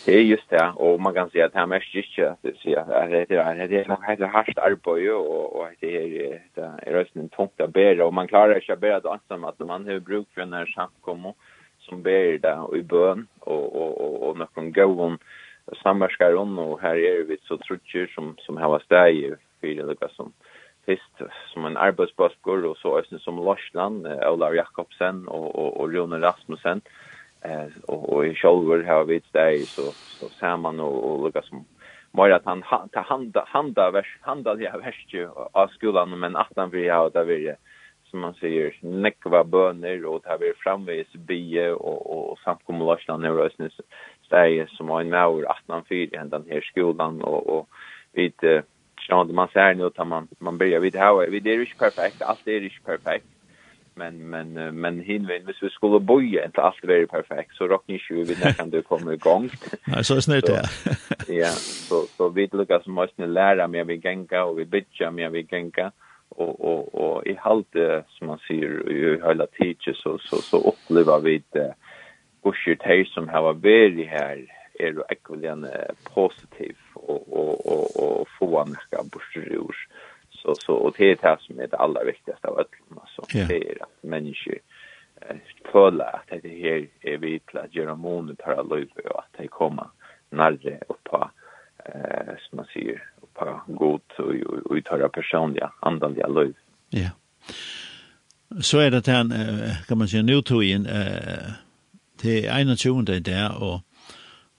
Det 0.05 0.13
är 0.15 0.23
just 0.23 0.51
det 0.51 0.73
och 0.77 1.01
man 1.01 1.15
kan 1.15 1.31
säga 1.31 1.47
att 1.47 1.55
här 1.55 1.67
mest 1.67 1.95
just 1.95 2.17
det 2.17 2.57
så 2.63 2.79
att 2.79 2.93
det 2.93 3.37
är 3.37 3.69
det 3.69 3.81
är 3.81 3.89
nog 3.89 4.05
helt 4.05 4.21
hårt 4.21 4.59
arbete 4.59 5.13
och 5.13 5.57
och 5.57 5.69
det 5.81 5.97
är 5.97 6.41
det 6.55 6.71
är 6.83 6.93
rösten 6.93 7.29
tungt 7.29 7.61
att 7.61 7.73
bära. 7.73 8.07
Och 8.07 8.15
man 8.15 8.29
klarar 8.29 8.61
sig 8.61 8.77
bära 8.77 9.01
det 9.01 9.09
ensam 9.09 9.45
att 9.45 9.59
man 9.59 9.87
har 9.87 9.99
bruk 9.99 10.29
för 10.35 10.45
när 10.47 10.67
samkommo 10.67 11.35
som 11.79 12.03
ber 12.03 12.39
det 12.39 12.55
och 12.55 12.77
i 12.77 12.83
bön 12.83 13.27
och 13.41 13.77
och 13.77 14.01
och 14.01 14.29
och 14.29 14.37
någon 14.39 14.73
gåvon 14.73 15.19
samverkar 15.83 16.35
om. 16.37 16.59
Och 16.59 16.81
här 16.81 16.97
är 16.97 17.25
vi 17.25 17.37
så 17.43 17.57
trutcher 17.57 18.07
som 18.15 18.37
som 18.39 18.57
har 18.57 18.79
stäj 18.79 19.35
för 19.61 19.67
det 19.67 20.13
som 20.13 20.33
fyrst 20.87 21.17
som 21.53 21.65
en 21.65 21.77
arbetsbaskur 21.77 22.65
och 22.65 22.77
så 22.77 22.99
ösen 22.99 23.19
som 23.19 23.45
Larsland, 23.45 24.07
Ola 24.07 24.55
Jakobsen 24.55 25.29
och 25.29 25.55
och 25.55 25.81
och 25.81 25.93
Rune 25.93 26.21
Rasmussen 26.21 26.81
eh 27.45 27.67
och 27.87 28.13
och 28.13 28.27
i 28.27 28.35
shoulder 28.35 28.83
har 28.83 29.05
vi 29.05 29.21
stay 29.21 29.59
så 29.61 29.83
så 29.93 30.29
samman 30.29 30.81
och 30.81 31.11
och 31.11 31.25
lukar 31.25 31.43
som 31.43 31.65
mer 32.13 32.31
att 32.31 32.45
han 32.45 32.63
ta 32.93 33.01
handa 33.01 33.45
handa 33.49 33.91
vers 33.91 34.19
handa 34.21 34.55
det 34.55 34.71
här 34.71 34.79
värst 34.79 35.15
ju 35.15 35.29
av 35.53 35.69
skolan 35.69 36.19
men 36.19 36.37
att 36.37 36.53
han 36.57 36.71
vill 36.71 36.91
ha 36.91 37.09
där 37.09 37.25
vill 37.25 37.55
som 38.11 38.21
man 38.21 38.35
säger 38.35 38.77
nekva 38.81 39.45
böner 39.45 40.05
och 40.07 40.23
ta 40.23 40.37
vi 40.41 40.53
framvis 40.57 41.13
bie 41.13 41.73
och 41.73 42.31
och 42.31 42.39
samkomlastan 42.39 43.21
neurosnes 43.21 43.81
stay 44.27 44.67
som 44.67 44.91
en 44.91 45.11
maur 45.11 45.47
att 45.47 45.65
han 45.69 45.85
fyr 45.85 46.15
i 46.15 46.29
den 46.29 46.45
här 46.51 46.61
skolan 46.61 47.23
och 47.23 47.47
och 47.47 47.69
vid 48.13 48.63
Ja, 49.09 49.25
man 49.25 49.49
ser 49.49 49.75
nu 49.75 49.87
att 49.87 50.07
man 50.07 50.29
man 50.39 50.59
börjar 50.59 50.81
vid 50.81 50.97
här. 50.97 51.27
Vi 51.31 51.41
det 51.41 51.51
är 51.51 51.59
ju 51.59 51.67
perfekt. 51.67 52.23
Allt 52.23 52.47
är 52.49 52.61
ju 52.61 52.71
perfekt 52.85 53.34
men 53.97 54.31
men 54.31 54.75
men 54.81 55.01
hinvin 55.01 55.45
hvis 55.45 55.63
vi 55.63 55.71
skulle 55.71 56.01
boja 56.01 56.45
inte 56.45 56.61
allt 56.61 56.85
vara 56.85 57.07
perfekt 57.07 57.57
så 57.57 57.67
rock 57.67 57.85
ni 57.89 58.01
ju 58.11 58.25
vi 58.25 58.35
när 58.45 58.53
kan 58.53 58.71
du 58.71 58.83
komma 58.83 59.13
igång. 59.13 59.51
Nej 59.87 60.05
så 60.05 60.21
snart 60.21 60.47
det. 60.47 60.63
Ja, 61.29 61.51
så 61.89 62.07
så 62.17 62.29
vi 62.29 62.49
lukar 62.53 62.81
som 62.81 62.93
måste 62.93 63.27
lära 63.27 63.69
mig 63.69 63.85
vi 63.85 64.01
gänga 64.05 64.45
och 64.45 64.59
vi 64.59 64.65
bitcha 64.65 65.11
mig 65.11 65.31
vi 65.31 65.47
gänga 65.51 65.93
och 66.29 66.61
och 66.61 66.95
och 66.95 67.27
i 67.27 67.35
halt 67.39 67.77
som 68.09 68.27
man 68.27 68.39
ser 68.39 68.91
i 68.91 69.21
hela 69.27 69.47
teacher 69.47 69.95
så 69.95 70.19
så 70.19 70.37
så 70.37 70.57
upplever 70.69 71.21
vi 71.21 71.43
det 71.53 71.75
gushyrt 72.43 72.83
här 72.83 73.05
som 73.05 73.29
har 73.29 73.43
varit 73.43 74.09
här 74.09 74.47
är 74.79 74.87
ju 74.87 75.03
ekvilligen 75.09 75.67
positiv 76.15 76.77
och 76.95 77.33
och 77.33 77.67
och 77.67 78.21
och 78.21 78.29
få 78.39 78.59
anska 78.59 78.99
bursrur 79.13 79.77
så 80.45 80.55
så 80.55 80.75
och 80.75 80.95
det 80.99 81.11
är 81.11 81.17
det 81.23 81.37
som 81.41 81.61
är 81.61 81.67
det 81.67 81.77
allra 81.77 82.05
viktigaste 82.05 82.49
av 82.49 82.59
allt 82.59 82.69
alltså 83.01 83.39
yeah. 83.39 83.49
det 83.49 83.71
är 83.71 83.83
att 83.83 84.03
människor 84.03 84.59
eh, 85.21 85.37
føler 85.73 86.05
att 86.05 86.43
det 86.43 86.49
här 86.49 86.89
är 87.01 87.19
vi 87.19 87.39
till 87.39 87.59
att 87.59 87.75
göra 87.75 87.95
månen 87.95 88.37
och 88.45 89.19
att 89.19 89.33
det 89.39 89.49
kommer 89.49 89.87
närre 90.31 90.79
och 90.89 91.05
på 91.05 91.31
eh, 91.85 92.35
som 92.49 92.57
man 92.57 92.67
säger 92.73 93.03
och 93.21 93.35
på 93.35 93.61
god 93.67 94.01
och, 94.19 94.25
och, 94.25 94.67
och 94.67 94.77
uthöra 94.77 95.09
personliga 95.09 95.73
andliga 95.81 96.27
liv 96.27 96.55
ja 96.89 96.99
yeah. 96.99 97.13
så 98.61 98.79
är 98.79 98.91
det 98.91 99.07
här 99.07 99.87
kan 99.89 99.99
man 99.99 100.09
säga 100.09 100.23
nu 100.23 100.43
tog 100.43 100.65
in 100.65 100.87
eh, 100.87 101.53
till 102.17 102.77
21 102.77 103.09
i 103.09 103.21
det 103.21 103.51
och 103.61 103.81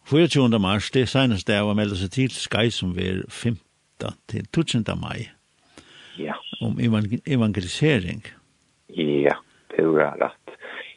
24. 0.09 0.59
mars, 0.59 0.91
det 0.91 1.01
er 1.01 1.05
senest 1.05 1.47
det 1.47 1.61
og 1.61 1.75
melder 1.75 1.97
seg 1.97 2.11
til 2.11 2.29
Sky 2.29 2.69
som 2.69 2.91
er 2.99 3.23
15 3.29 4.13
til 4.29 4.45
20. 4.53 4.95
mai 5.01 5.29
om 6.65 6.79
evangelisering. 7.25 8.21
Ja, 8.87 9.35
det 9.67 9.81
är 9.81 10.17
rätt. 10.17 10.31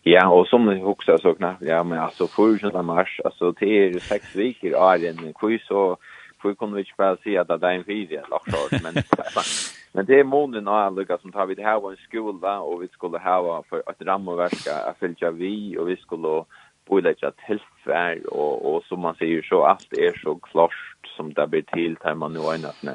Ja, 0.03 0.29
och 0.29 0.47
som 0.47 0.67
du 0.67 0.83
också 0.83 1.19
så 1.19 1.35
knappt, 1.35 1.63
ja 1.63 1.85
men 1.85 1.99
alltså 1.99 2.27
första 2.27 2.83
mars, 2.83 3.21
alltså 3.25 3.53
det 3.53 3.67
är 3.67 3.99
sex 3.99 4.37
veckor 4.37 4.75
av 4.75 5.05
en 5.05 5.33
quiz 5.33 5.71
och 5.71 6.01
Hvor 6.39 6.55
kunne 6.55 6.75
vi 6.75 6.81
ikke 6.87 6.99
bare 6.99 7.17
si 7.23 7.35
at 7.35 7.49
det 7.49 7.67
er 7.67 7.81
en 7.81 7.87
video 7.87 8.23
lagt 8.31 8.83
men 8.83 9.03
men 9.95 10.07
det 10.07 10.21
är 10.21 10.25
månaden 10.25 10.69
och 10.69 10.79
alla 10.79 11.19
som 11.19 11.33
tar 11.33 11.47
vi 11.47 11.55
det 11.55 11.63
här 11.63 11.81
var 11.81 11.91
en 11.91 11.97
skola 11.97 12.61
och 12.61 12.83
vi 12.83 12.89
skulle 12.89 13.19
ha 13.19 13.63
för 13.69 13.83
att 13.87 14.03
ramverka 14.03 14.75
att 14.87 14.99
följa 14.99 15.31
vi 15.31 15.77
och 15.79 15.89
vi 15.89 15.97
skulle 15.97 16.45
boilegja 16.89 17.31
tilfær, 17.47 18.27
och 18.33 18.75
och 18.75 18.85
som 18.85 19.01
man 19.01 19.15
sier 19.15 19.43
så 19.43 19.65
allt 19.65 19.93
är 19.93 20.19
så 20.23 20.35
klart 20.35 20.73
som 21.17 21.33
det 21.33 21.47
blir 21.47 21.63
till 21.63 21.95
där 21.95 22.15
man 22.15 22.33
nu 22.33 22.39
är 22.39 22.59
nästan 22.59 22.95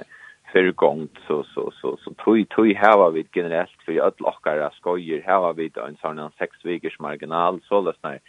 för 0.54 0.72
gångt 0.72 1.18
så 1.28 1.44
så 1.44 1.72
så 1.82 1.98
så 1.98 2.14
tui 2.14 2.46
tui 2.46 2.74
var 2.74 3.12
vi 3.12 3.26
generellt 3.36 3.82
för 3.86 4.08
att 4.08 4.20
lockara 4.20 4.72
skojer 4.72 5.22
här 5.22 5.40
var 5.40 5.54
vi 5.54 5.72
en 5.88 5.98
sån 6.02 6.20
en 6.20 6.32
sex 6.38 6.66
veckors 6.66 7.00
marginal 7.00 7.62
så 7.64 7.82
läs 7.82 7.96
när 8.04 8.20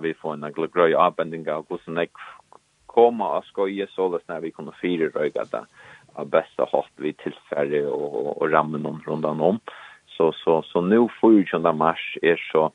vi 0.00 0.14
får 0.14 0.34
en 0.34 0.52
glögröj 0.52 0.94
avbändning 0.94 1.50
av 1.50 1.66
hur 1.68 1.78
som 1.84 2.06
komma 2.86 3.38
och 3.38 3.44
skojer 3.44 3.86
så 3.86 4.08
läs 4.08 4.28
när 4.28 4.40
vi 4.40 4.50
kommer 4.50 4.74
fyra 4.82 5.08
röga 5.08 5.44
där 5.44 5.64
av 6.14 6.28
bästa 6.28 6.64
hårt 6.64 6.92
vi 6.96 7.12
tillfärre 7.12 7.86
och 7.86 8.42
och 8.42 8.50
rammen 8.50 8.86
om 8.86 9.02
rundan 9.06 9.40
om. 9.40 9.60
Så 10.06 10.32
så 10.32 10.62
så 10.62 10.80
nu 10.80 11.08
får 11.20 11.32
ju 11.32 11.44
den 11.44 11.76
mars 11.76 12.18
är 12.22 12.36
så 12.52 12.72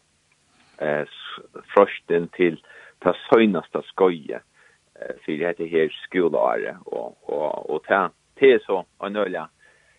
eh 0.77 1.05
frosten 1.73 2.27
till 2.27 2.65
ta 2.99 3.13
sönaste 3.29 3.81
skoje 3.85 4.39
för 5.25 5.31
det 5.31 5.47
heter 5.47 5.67
här 5.67 5.89
skolare 5.89 6.77
och 6.85 7.29
och 7.29 7.69
och 7.69 7.83
ta 7.83 8.09
det 8.43 8.51
är 8.51 8.59
så 8.59 8.85
en 8.99 9.15
öliga 9.15 9.49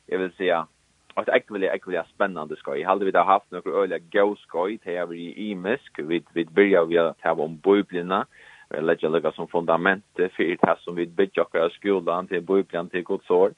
jag 0.07 0.19
vill 0.19 0.33
säga 0.33 0.67
att 1.15 1.29
jag 1.29 1.43
vill 1.49 2.03
spännande 2.15 2.57
skoj. 2.57 2.81
Jag 2.81 2.89
hade 2.89 3.05
vi 3.05 3.11
där 3.11 3.25
haft 3.25 3.51
några 3.51 3.83
öliga 3.83 3.99
go 4.13 4.37
skoj 4.37 4.79
till 4.79 4.93
jag 4.93 5.17
i 5.17 5.51
imisk 5.51 5.99
vid 5.99 6.25
vid 6.33 6.51
börja 6.51 6.85
vi 6.85 6.99
att 6.99 7.21
ha 7.21 7.33
om 7.33 7.57
biblarna 7.57 8.27
Vi 8.71 8.81
lägga 8.81 9.09
lägga 9.09 9.33
som 9.33 9.49
fundament 9.49 10.05
för 10.15 10.67
det 10.67 10.77
som 10.81 10.95
vi 10.95 11.07
bygger 11.07 11.65
och 11.65 11.73
skolan 11.73 12.27
till 12.27 12.43
biblarna 12.43 12.89
till 12.89 13.05
Guds 13.05 13.31
ord. 13.31 13.53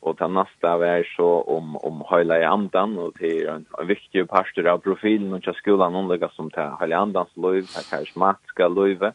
Och 0.00 0.18
ta 0.18 0.28
nästa 0.28 0.86
är 0.86 1.14
så 1.16 1.42
om 1.42 1.76
om 1.76 2.04
hela 2.10 2.40
i 2.40 2.44
andan 2.44 2.98
och 2.98 3.14
till 3.14 3.48
en, 3.48 3.66
en 3.78 3.86
viktig 3.86 4.28
pastor 4.28 4.66
av 4.66 4.78
profilen 4.78 5.32
och 5.32 5.56
skolan 5.56 5.94
om 5.94 6.28
som 6.32 6.50
till 6.50 6.90
i 6.90 6.92
andans 6.92 7.36
liv, 7.36 7.64
karismatiska 7.90 8.68
livet 8.68 9.14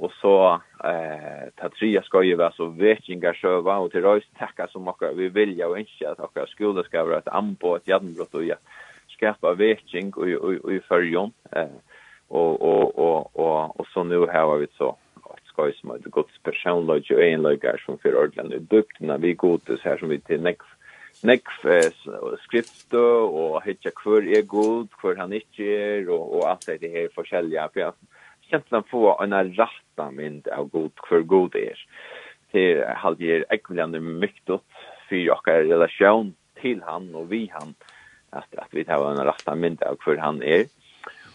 Och 0.00 0.12
så 0.12 0.60
eh 0.84 1.48
ta 1.56 1.68
trea 1.68 2.02
ska 2.02 2.22
ju 2.22 2.34
vara 2.34 2.52
så 2.52 2.66
vekinga 2.66 3.34
sjøva 3.34 3.78
och 3.78 3.90
till 3.92 4.02
röst 4.02 4.38
tacka 4.38 4.66
som 4.66 4.88
och 4.88 5.02
vi 5.14 5.28
vill 5.28 5.58
ju 5.58 5.76
inte 5.76 6.10
att 6.10 6.20
och 6.20 6.48
skola 6.48 6.82
ska 6.82 7.04
vara 7.04 7.18
ett 7.18 7.28
anbo 7.28 7.76
ett 7.76 7.88
jadnbrott 7.88 8.34
och 8.34 8.44
ja 8.44 8.54
skapa 9.08 9.54
viking 9.54 10.12
och 10.16 10.26
och 10.64 10.72
i 10.72 10.80
förjon 10.80 11.32
eh 11.52 11.76
och 12.28 12.62
och 12.62 12.98
och 12.98 13.36
och 13.36 13.80
och 13.80 13.86
så 13.86 14.04
nu 14.04 14.18
har 14.18 14.58
vi 14.58 14.66
så 14.78 14.96
att 15.14 15.44
ska 15.44 15.72
som 15.72 15.90
ett 15.90 16.04
gott 16.04 16.42
personligt 16.42 17.10
ju 17.10 17.20
en 17.20 17.42
lägger 17.42 17.76
som 17.86 17.98
för 17.98 18.24
ordland 18.24 18.54
dukt 18.70 19.00
när 19.00 19.18
vi 19.18 19.34
går 19.34 19.58
till 19.58 19.78
så 19.78 19.88
här 19.88 19.98
som 19.98 20.08
vi 20.08 20.20
till 20.20 20.42
next 20.42 20.68
next 21.22 21.60
skrift 22.44 22.94
och 22.94 23.62
hitja 23.64 23.90
kvar 23.90 24.22
er 24.22 24.42
god 24.42 24.88
kvar 24.90 25.16
han 25.16 25.32
inte 25.32 25.62
er 25.62 26.10
och 26.10 26.36
og 26.36 26.48
alt 26.48 26.66
det 26.66 26.90
her 26.90 27.08
forskjellige 27.14 27.68
for 27.74 27.92
egentligen 28.50 28.84
få 28.84 29.20
en 29.22 29.54
rätta 29.54 30.10
mynd 30.10 30.48
av 30.48 30.68
god 30.68 30.92
för 31.08 31.20
god 31.20 31.56
er. 31.56 31.86
Det 32.50 32.96
hade 32.96 33.24
ju 33.24 33.44
ekvilande 33.50 34.00
mycket 34.00 34.50
åt 34.50 34.64
för 35.08 35.30
och 35.30 35.48
relation 35.48 36.34
till 36.54 36.82
han 36.82 37.14
och 37.14 37.32
vi 37.32 37.50
han 37.52 37.74
att 38.30 38.54
att 38.54 38.68
vi 38.70 38.84
tar 38.84 39.10
en 39.10 39.24
rätta 39.24 39.54
mynd 39.54 39.82
av 39.82 39.96
för 40.04 40.16
han 40.16 40.42
er. 40.42 40.66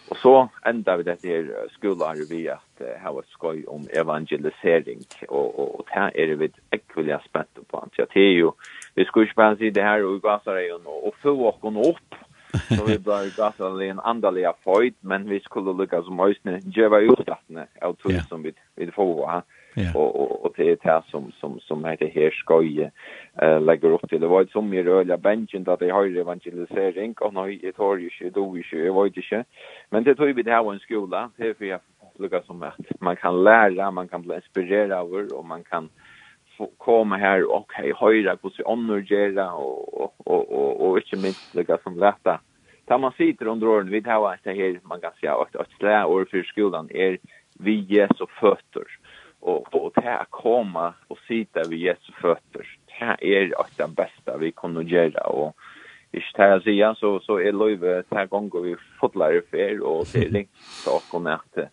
Och 0.08 0.16
så 0.16 0.48
ända 0.64 0.96
vi 0.96 1.02
det 1.02 1.24
här 1.24 1.68
skolan 1.70 2.16
vi 2.30 2.48
att 2.48 3.02
ha 3.02 3.20
ett 3.20 3.28
skoj 3.28 3.64
om 3.66 3.86
evangelisering 3.92 4.98
och 5.28 5.58
och 5.58 5.80
och 5.80 5.86
här 5.90 6.16
är 6.16 6.26
det 6.26 6.34
vid 6.34 6.54
ekvilja 6.70 7.20
spänt 7.28 7.68
på. 7.68 7.88
Så 7.96 8.06
det 8.14 8.20
är 8.20 8.32
ju 8.32 8.50
vi 8.94 9.04
skulle 9.04 9.26
ju 9.26 9.32
spänna 9.32 9.56
sig 9.56 9.70
det 9.70 9.82
här 9.82 10.04
och 10.04 10.22
gasar 10.22 10.56
igen 10.58 10.80
och 10.84 11.14
få 11.22 11.48
och 11.48 11.90
upp 11.90 12.14
Så 12.68 12.84
vi 12.84 12.98
blev 12.98 13.30
gata 13.36 13.68
i 13.84 13.88
en 13.88 14.00
andaliga 14.04 14.52
føyd, 14.64 14.94
men 15.02 15.28
vi 15.30 15.40
skulle 15.44 15.74
lycka 15.76 16.02
som 16.02 16.20
ösne, 16.20 16.60
geva 16.74 17.00
utdattene 17.00 17.66
av 17.82 17.96
tog 17.96 18.12
yeah. 18.12 18.26
som 18.28 18.42
vi, 18.42 18.52
vi 18.76 18.90
får. 18.90 19.26
Ha? 19.30 19.40
Yeah. 19.76 19.96
Og, 19.96 20.20
og, 20.20 20.44
og 20.44 20.54
det 20.56 20.70
er 20.70 20.78
det 20.84 21.00
som, 21.10 21.26
som, 21.40 21.58
som 21.60 21.84
heter 21.84 22.08
her 22.08 22.32
skoje 22.38 22.88
uh, 23.42 23.58
legger 23.60 23.92
opp 23.92 24.06
til. 24.08 24.20
Det 24.22 24.30
var 24.30 24.46
et 24.46 24.54
som 24.54 24.72
i 24.72 24.82
rörliga 24.82 25.16
bänken 25.16 25.66
da 25.66 25.76
det 25.76 25.92
har 25.92 26.08
evangelisering 26.08 27.12
og 27.20 27.34
nå 27.34 27.46
det 27.60 27.74
har 27.76 27.96
ju 27.96 28.08
ikke, 28.08 28.30
do 28.30 28.46
ikke, 28.56 28.84
jeg 28.84 28.94
vet 28.94 29.16
ikke. 29.16 29.44
Men 29.90 30.04
det 30.04 30.16
tog 30.16 30.32
vi 30.36 30.42
det 30.42 30.52
her 30.52 30.64
var 30.64 30.72
en 30.72 30.86
skola, 30.86 31.28
det 31.36 31.50
er 31.50 31.54
for 31.58 31.64
jeg 31.64 31.80
lyckas 32.18 32.46
som 32.46 32.62
at 32.62 33.00
man 33.00 33.16
kan 33.16 33.44
lära, 33.44 33.90
man 33.90 34.08
kan 34.08 34.22
bli 34.22 34.34
inspirerad 34.34 34.92
av 34.92 35.12
og 35.12 35.44
man 35.46 35.64
kan 35.64 35.90
komma 36.78 37.16
här 37.16 37.44
och 37.44 37.56
okej 37.56 37.92
okay, 37.92 38.22
höra 38.24 38.36
på 38.36 38.50
sig 38.50 38.64
onnorgera 38.64 39.52
og, 39.54 40.00
og, 40.00 40.12
og, 40.26 40.52
og, 40.52 40.80
og 40.80 40.98
ikke 40.98 41.16
minst 41.16 41.54
lägga 41.54 41.78
som 41.82 41.98
lätta. 41.98 42.38
Da 42.88 42.98
man 42.98 43.12
sitter 43.12 43.46
under 43.46 43.68
åren 43.68 43.90
vid 43.90 44.06
här 44.06 44.32
att 44.32 44.44
her, 44.44 44.80
man 44.84 45.00
kan 45.00 45.12
si 45.20 45.26
at 45.26 45.54
et 45.54 45.76
slag 45.78 46.10
år 46.10 46.26
for 46.30 46.42
skolan 46.42 46.88
er 46.90 47.18
vi 47.58 47.84
Jesu 47.88 48.26
føtter. 48.40 48.86
Og, 49.40 49.66
og 49.74 49.92
det 49.94 50.04
här 50.04 50.24
komma 50.30 50.94
och 51.08 51.18
sitta 51.28 51.68
vid 51.68 51.78
Jesu 51.78 52.12
føtter, 52.22 52.66
Det 52.98 53.16
er 53.22 53.50
at 53.60 53.72
det 53.76 53.96
beste 53.96 54.38
vi 54.38 54.50
kan 54.50 54.76
gjøre. 54.88 55.22
Og 55.28 55.54
ikke 56.12 56.32
til 56.36 56.54
å 56.54 56.60
si, 56.64 56.76
så, 57.00 57.10
så 57.20 57.38
er 57.38 57.52
løyve 57.52 58.02
til 58.08 58.28
ganger 58.32 58.64
vi 58.64 58.74
fotler 59.00 59.36
i 59.36 59.42
fer, 59.50 59.82
og 59.84 60.06
det 60.12 60.22
er 60.24 60.32
ringt 60.32 60.68
til 60.82 60.96
åkken 60.96 61.28
at 61.28 61.66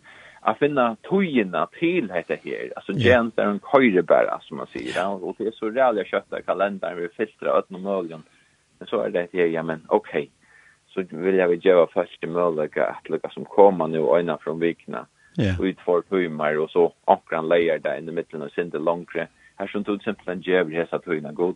att 0.43 0.59
finna 0.59 0.95
tojina 1.01 1.67
till 1.79 2.11
heter 2.11 2.39
här. 2.43 2.73
Alltså 2.75 2.93
gent 2.93 3.39
är 3.39 3.45
en 3.45 3.59
körebär 3.59 4.37
som 4.41 4.57
man 4.57 4.67
säger. 4.67 5.23
Och 5.23 5.35
det 5.37 5.47
är 5.47 5.51
så 5.51 5.69
räliga 5.69 6.05
köttar 6.05 6.41
kalendern 6.41 6.97
vi 6.97 7.09
filtrar 7.09 7.59
ut 7.59 7.69
någon 7.69 7.81
möjligen. 7.81 8.23
Men 8.79 8.87
så 8.87 9.01
är 9.01 9.09
det 9.09 9.27
här, 9.33 9.45
ja 9.45 9.63
men 9.63 9.81
okej. 9.87 10.21
Okay. 10.21 11.09
Så 11.09 11.17
vill 11.17 11.35
jag 11.35 11.47
väl 11.47 11.65
göra 11.65 11.87
först 11.93 12.23
i 12.23 12.27
möjliga 12.27 12.85
att 12.85 13.09
lycka 13.09 13.29
som 13.29 13.45
kommer 13.45 13.87
nu 13.87 13.99
och 13.99 14.19
innan 14.19 14.37
från 14.37 14.59
vikna. 14.59 15.05
Yeah. 15.39 15.61
Ut 15.61 15.79
för 15.79 16.01
timmar 16.01 16.59
och 16.59 16.69
så 16.69 16.93
ankran 17.05 17.49
lejer 17.49 17.79
där 17.79 17.97
i 17.97 18.01
mitten 18.01 18.41
och 18.41 18.51
sen 18.51 18.69
långre. 18.69 19.27
Här 19.55 19.67
som 19.67 19.83
tog 19.83 20.03
simpelthen 20.03 20.41
jävlar 20.41 20.79
hesa 20.79 20.99
tojina 20.99 21.31
god. 21.31 21.55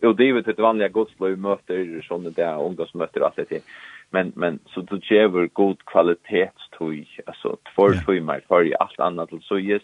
Jo, 0.00 0.12
det 0.12 0.22
är 0.22 0.26
ju 0.26 0.38
ett 0.38 0.58
vanliga 0.58 0.88
godslöj 0.88 1.36
möter, 1.36 2.04
sådana 2.08 2.30
där 2.30 2.62
ungdomsmöter 2.62 3.20
och 3.20 3.26
allt 3.26 3.48
det 3.48 3.62
Men, 4.10 4.32
men 4.36 4.58
så 4.66 4.82
tog 4.82 5.12
jävlar 5.12 5.46
god 5.52 5.84
kvalitet 5.84 6.50
tog, 6.90 7.20
alltså 7.26 7.56
två 7.74 7.92
timmar 8.06 8.40
för 8.48 8.66
i 8.66 8.74
allt 8.80 9.00
annat 9.00 9.28
till 9.28 9.42
såjes. 9.42 9.82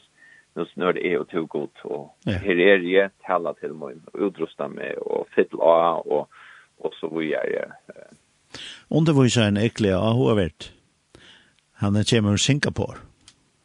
Nu 0.54 0.64
snör 0.64 0.92
det 0.92 1.06
är 1.06 1.18
och 1.18 1.28
tog 1.28 1.48
gott 1.48 1.78
och 1.82 2.16
här 2.26 2.61
är 2.61 2.78
det 2.78 3.11
tala 3.26 3.54
till 3.54 3.72
mig 3.72 3.94
och 4.12 4.20
utrusta 4.20 4.68
mig 4.68 4.96
och 4.96 5.28
fylla 5.28 5.94
och 5.94 6.28
och 6.78 6.94
så 6.94 7.18
vidare. 7.18 7.72
Och 8.88 9.04
det 9.04 9.12
var 9.12 9.24
ju 9.24 9.42
en 9.42 9.56
äcklig 9.56 9.90
AHVert. 9.90 10.72
Han 11.72 11.96
är 11.96 12.04
kommer 12.04 12.30
från 12.30 12.38
Singapore. 12.38 12.98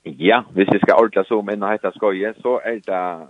Ja, 0.04 0.46
hvis 0.54 0.68
vi 0.72 0.80
skal 0.80 1.04
ordla 1.04 1.24
så 1.24 1.42
med 1.42 1.64
en 1.64 1.92
skoje, 1.92 2.34
så 2.42 2.62
er 2.66 2.80
det 2.86 3.28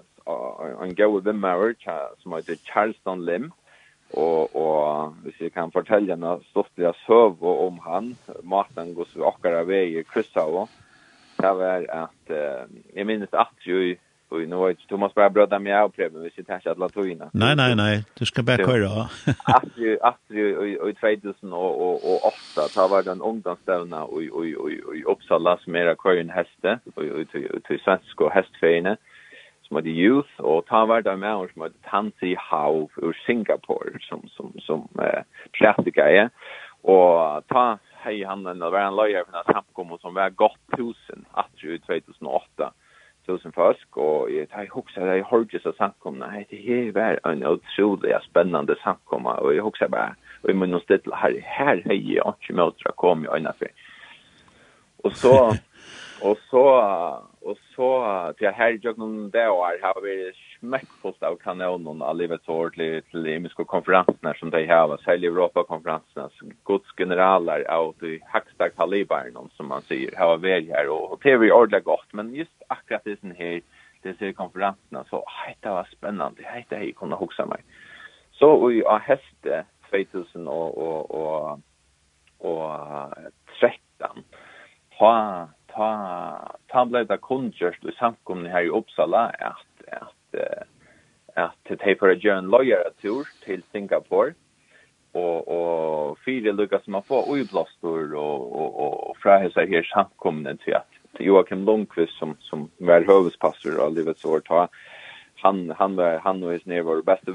en 0.83 0.95
gode 0.95 1.25
vimmer 1.25 1.75
som 2.19 2.33
heter 2.33 2.55
Charleston 2.55 3.25
Lim 3.25 3.51
og 4.13 4.55
og 4.55 5.15
hvis 5.23 5.41
jeg 5.41 5.53
kan 5.53 5.71
fortelle 5.71 6.13
en 6.13 6.25
stortlig 6.49 6.93
søv 7.05 7.43
om 7.43 7.79
han, 7.85 8.15
maten 8.43 8.93
går 8.95 9.09
så 9.11 9.27
akkurat 9.33 9.67
vei 9.67 9.99
i 9.99 10.03
kryssa 10.03 10.47
det 11.43 11.51
var 11.59 11.85
at 11.89 12.31
uh, 12.31 12.69
jeg 12.95 13.05
minnes 13.05 13.33
at 13.33 13.67
jo 13.67 13.79
i 13.81 13.95
Og 14.33 14.41
nu 14.49 14.63
vet 14.63 14.69
inte 14.69 14.87
Thomas 14.87 15.13
bara 15.13 15.29
bröda 15.29 15.59
mig 15.59 15.73
av 15.73 15.89
pröven, 15.89 16.23
vi 16.23 16.29
sitter 16.29 16.53
här 16.53 16.71
att 16.71 16.77
latoina. 16.77 17.29
Nej, 17.33 17.55
nej, 17.55 17.75
nej, 17.75 18.03
du 18.13 18.25
ska 18.25 18.43
bara 18.43 18.57
köra. 18.57 19.09
Att 19.43 19.63
Atri, 19.63 19.97
Atri 20.01 20.55
och 20.55 20.89
i 20.89 20.93
2008, 20.93 22.67
ta 22.73 22.87
var 22.87 23.03
den 23.03 23.21
ungdomsstävna 23.21 24.03
och 24.03 24.21
och 24.31 24.45
och 24.57 24.71
och 24.85 25.11
Uppsala 25.11 25.57
som 25.57 25.75
era 25.75 25.95
kören 25.95 26.29
häste, 26.29 26.79
och 26.95 27.03
och 27.03 27.79
svensk 27.83 28.21
och 28.21 28.31
hästfejne. 28.31 28.89
Mm 28.89 28.97
som 29.63 29.75
hade 29.75 29.89
Youth 29.89 30.39
och 30.39 30.65
ta 30.65 30.85
var 30.85 31.01
där 31.01 31.15
med 31.15 31.49
som 31.53 31.61
heter 31.61 31.89
Tansi 31.89 32.35
Hau 32.39 32.89
ur 32.97 33.21
Singapore 33.25 33.99
som 34.01 34.27
som 34.27 34.53
som 34.59 34.87
eh 34.99 35.23
praktika 35.59 36.09
är 36.09 36.29
och 36.81 37.47
ta 37.47 37.77
hej 37.93 38.23
han 38.23 38.43
den 38.43 38.59
var 38.59 38.79
en 38.79 38.95
lawyer 38.95 39.23
från 39.23 39.53
Samkom 39.53 39.97
som 40.01 40.13
var 40.13 40.29
gott 40.29 40.77
tusen 40.77 41.25
att 41.31 41.63
ju 41.63 41.77
2008 41.77 42.73
tusen 43.25 43.51
fisk 43.51 43.97
och 43.97 44.31
jag 44.31 44.49
tar 44.49 44.77
också 44.77 44.99
där 44.99 45.07
har 45.07 45.19
Horges 45.19 45.63
så 45.63 45.73
Samkom 45.73 46.19
nej 46.19 46.47
det 46.49 46.87
är 46.87 46.91
väl 46.91 47.19
en 47.23 47.45
otroligt 47.45 48.23
spännande 48.29 48.75
samkomma 48.83 49.33
och 49.33 49.55
jag 49.55 49.67
också 49.67 49.89
bara 49.89 50.15
och 50.41 50.49
i 50.49 50.53
munnen 50.53 50.79
stilla 50.79 51.15
här 51.15 51.39
här 51.43 51.81
hej 51.85 52.13
jag 52.13 52.35
inte 52.39 52.53
möter 52.53 52.91
kommer 52.95 53.25
jag 53.25 53.39
innanför 53.39 53.67
och 55.03 55.13
så 55.13 55.53
Och 56.23 56.37
så 56.49 56.65
och 57.41 57.57
så 57.75 58.33
till 58.37 58.47
här 58.47 58.79
jag 58.81 58.99
det 58.99 59.29
där 59.29 59.47
har 59.81 60.01
vi 60.01 60.31
smekkfullt 60.59 61.23
av 61.23 61.35
kanonen 61.35 62.01
av 62.01 62.09
allivet 62.09 62.49
ordentligt 62.49 63.11
till 63.11 63.27
imiske 63.27 63.63
konferansene 63.63 64.33
som 64.39 64.49
de 64.49 64.67
har 64.67 64.97
så 64.97 65.11
i 65.11 65.25
Europa 65.25 65.63
konferenserna 65.63 66.29
så 66.29 66.45
godsgeneraler 66.63 67.71
av 67.71 67.95
de 67.99 68.19
högsta 68.25 68.69
kalibern 68.69 69.49
som 69.57 69.67
man 69.67 69.81
sier 69.81 70.15
har 70.17 70.37
varit 70.37 70.69
här 70.69 70.87
och 70.89 71.19
det 71.23 71.31
är 71.31 71.51
ordentlig 71.51 71.83
gott 71.83 72.13
men 72.13 72.35
just 72.35 72.63
akkurat 72.67 73.01
det 73.03 73.19
sen 73.19 73.35
här 73.37 73.61
det 74.01 74.17
ser 74.17 74.31
konferenserna 74.31 75.03
så 75.09 75.25
det 75.61 75.69
var 75.69 75.87
spännande 75.97 76.41
det 76.69 76.75
jeg 76.75 76.95
kunde 76.95 77.15
huske 77.15 77.45
mig 77.45 77.63
så 78.31 78.71
i 78.71 78.83
häste 79.01 79.65
2000 79.89 80.47
og 80.47 80.77
och 80.77 81.11
och 81.11 81.59
och 82.39 82.79
13 83.59 84.23
ha 84.99 85.47
ta 85.73 86.57
ta 86.71 86.85
blev 86.85 87.07
det 87.07 87.19
við 87.21 87.89
i 87.89 87.91
samkomne 87.99 88.49
här 88.49 88.63
i 88.63 88.69
Uppsala 88.69 89.31
at 89.39 89.83
at 89.91 90.35
att 91.35 91.79
ta 91.79 91.95
på 91.95 92.07
en 92.07 92.19
John 92.19 92.49
Lawyer 92.49 92.89
tour 93.01 93.27
til 93.45 93.63
Singapore 93.71 94.33
og, 95.13 95.47
og 95.47 96.17
fyra 96.25 96.51
lucka 96.51 96.79
som 96.83 96.93
har 96.93 97.01
fått 97.01 97.27
og 97.27 97.37
og 97.83 99.17
frá 99.17 99.37
hesa 99.39 99.61
frähäsar 99.61 99.67
här 99.67 99.83
samkomne 99.83 100.57
at 100.67 100.87
til 101.17 101.25
Joachim 101.25 101.65
Lundqvist 101.65 102.17
som 102.19 102.37
som 102.39 102.69
var 102.79 103.05
huvudpastor 103.07 103.79
av 103.79 103.93
Livets 103.93 104.25
år 104.25 104.39
ta 104.39 104.67
han 105.43 105.71
han 105.77 105.95
var 105.95 106.19
han 106.19 106.43
och 106.43 106.49
hans 106.49 106.65
nere 106.65 106.83
var 106.83 107.01
bästa 107.01 107.31